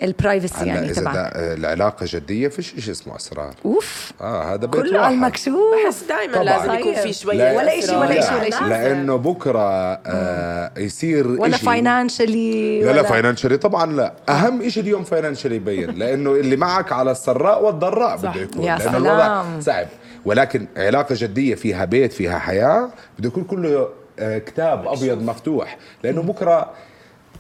ال 0.04 0.11
privacy 0.11 0.66
يعني 0.66 0.90
إذا 0.90 1.02
تبعك. 1.02 1.32
العلاقة 1.36 2.06
جدية 2.10 2.48
فيش 2.48 2.76
شيء 2.80 2.92
اسمه 2.92 3.16
أسرار. 3.16 3.54
أوف. 3.66 4.12
آه 4.22 4.44
هذا 4.54 4.66
بيت 4.66 4.70
كله 4.82 4.90
على 4.90 5.00
واحد. 5.00 5.12
المكشوف 5.14 5.56
بحس 5.86 6.04
دائما. 6.04 6.44
لازم 6.44 6.74
يكون 6.74 6.94
في 6.94 7.14
شوية 7.14 7.38
لا- 7.38 7.58
ولا 7.58 7.80
إشي 7.80 7.96
ولا 7.96 8.20
إشي 8.20 8.36
ولا 8.36 8.48
إشي. 8.48 8.64
لأنه 8.70 9.16
بكرة 9.16 9.60
آه 10.06 10.72
يصير 10.78 11.28
ولا 11.28 11.56
إشي. 11.56 11.66
financially 11.66 12.82
لا 12.84 12.92
لا 12.92 13.04
financially 13.04 13.58
طبعا 13.58 13.94
لا. 13.94 14.14
أهم 14.30 14.70
شيء 14.70 14.84
اليوم 14.84 15.04
financially 15.04 15.56
يبين. 15.56 15.90
لأنه 16.00 16.32
اللي 16.32 16.56
معك 16.56 16.92
على 16.92 17.12
السراء 17.12 17.64
والضراء 17.66 18.18
بده 18.18 18.36
يكون. 18.42 18.64
يا 18.64 18.78
لأنه 18.78 18.92
سلام. 18.92 18.96
الوضع 18.96 19.44
صعب. 19.60 19.88
ولكن 20.26 20.66
علاقة 20.78 21.16
جدية 21.20 21.56
فيها 21.56 21.86
بيت 21.86 22.14
فيها 22.14 22.40
حياة 22.40 22.90
بده 23.20 23.28
يكون 23.28 23.44
كله 23.44 23.90
آه، 24.20 24.38
كتاب 24.38 24.88
أبيض 24.88 25.22
مفتوح. 25.24 25.78
لأنه 26.04 26.22
بكرة 26.22 26.70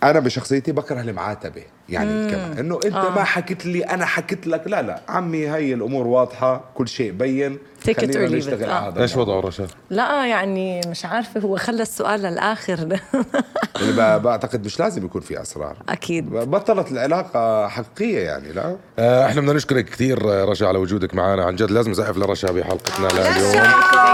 أنا 0.03 0.19
بشخصيتي 0.19 0.71
بكره 0.71 1.01
المعاتبة. 1.01 1.63
يعني 1.89 2.31
كمان. 2.31 2.57
إنه 2.59 2.79
أنت 2.85 2.95
آه. 2.95 3.09
ما 3.09 3.23
حكيت 3.23 3.65
لي 3.65 3.81
أنا 3.83 4.05
حكيت 4.05 4.47
لك. 4.47 4.61
لا 4.65 4.81
لا. 4.81 5.01
عمي 5.09 5.49
هي 5.49 5.73
الأمور 5.73 6.07
واضحة. 6.07 6.63
كل 6.75 6.87
شيء 6.87 7.11
بين. 7.11 7.57
Take 7.85 7.87
it 7.89 7.93
or 7.93 7.99
خلينا 8.01 8.27
leave 8.27 8.31
it. 8.31 8.35
نشتغل 8.35 8.63
آه. 8.69 8.73
على 8.73 8.93
هذا 8.93 9.01
إيش 9.01 9.15
وضعه 9.17 9.39
رشا؟ 9.39 9.67
لا 9.89 10.25
يعني 10.25 10.81
مش 10.87 11.05
عارفة. 11.05 11.39
هو 11.39 11.57
خلى 11.57 11.81
السؤال 11.81 12.19
للآخر. 12.21 12.73
اللي 13.81 13.93
ب- 14.17 14.21
بعتقد 14.21 14.65
مش 14.65 14.79
لازم 14.79 15.05
يكون 15.05 15.21
في 15.21 15.41
أسرار. 15.41 15.77
أكيد. 15.89 16.29
بطلت 16.29 16.91
العلاقة 16.91 17.67
حقيقية 17.67 18.19
يعني 18.19 18.51
لا؟ 18.53 18.75
آه، 18.99 19.25
إحنا 19.25 19.41
بدنا 19.41 19.53
نشكرك 19.53 19.85
كثير 19.85 20.29
آه، 20.33 20.45
رشا 20.45 20.67
على 20.67 20.77
وجودك 20.77 21.15
معنا. 21.15 21.43
عن 21.45 21.55
جد 21.55 21.71
لازم 21.71 21.91
نسقف 21.91 22.17
لرشا 22.17 22.51
بحلقتنا 22.51 23.07
لليوم. 23.07 23.63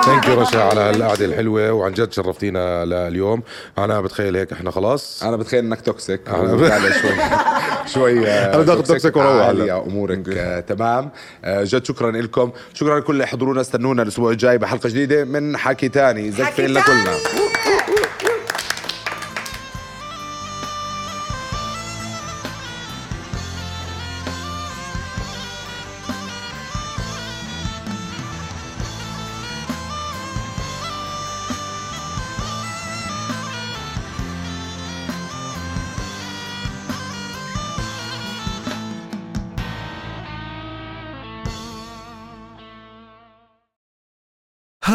thank 0.06 0.28
you 0.28 0.42
رشا 0.42 0.64
على 0.64 0.82
هالقعدة 0.82 1.26
الحلوة 1.26 1.72
وعن 1.72 1.92
جد 1.94 2.12
شرفتينا 2.12 2.86
لليوم. 2.86 3.44
أنا 3.78 4.02
بتخيل 4.02 4.36
هيك 4.38 4.52
إحنا 4.54 4.72
خلاص. 4.72 5.24
أنا 5.24 5.36
بتخيل 5.38 5.66
إنك 5.66 5.82
toxic 5.82 6.22
شوي. 7.02 7.12
شوي 7.86 8.28
آه، 8.28 8.56
أنا 8.56 8.64
بدي 8.74 8.82
toxic 8.82 9.16
وأروح 9.18 9.46
عالية، 9.48 9.64
هلا. 9.64 9.86
أمورك 9.86 10.30
آه، 10.30 10.60
تمام. 10.60 11.10
آه، 11.46 11.64
جد 11.64 11.86
شكرا 11.86 12.12
لكم. 12.12 12.52
شكرا 12.74 13.00
لكل 13.00 13.14
اللي 13.14 13.26
حضرونا 13.28 13.62
استنونا 13.62 14.04
الأسبوع 14.04 14.32
الجاي 14.32 14.58
بحلقة 14.58 14.90
جديدة 14.90 15.24
من 15.26 15.58
حكي 15.58 15.90
تاني. 15.90 16.32
زكفة 16.32 16.68
لنا 16.68 16.82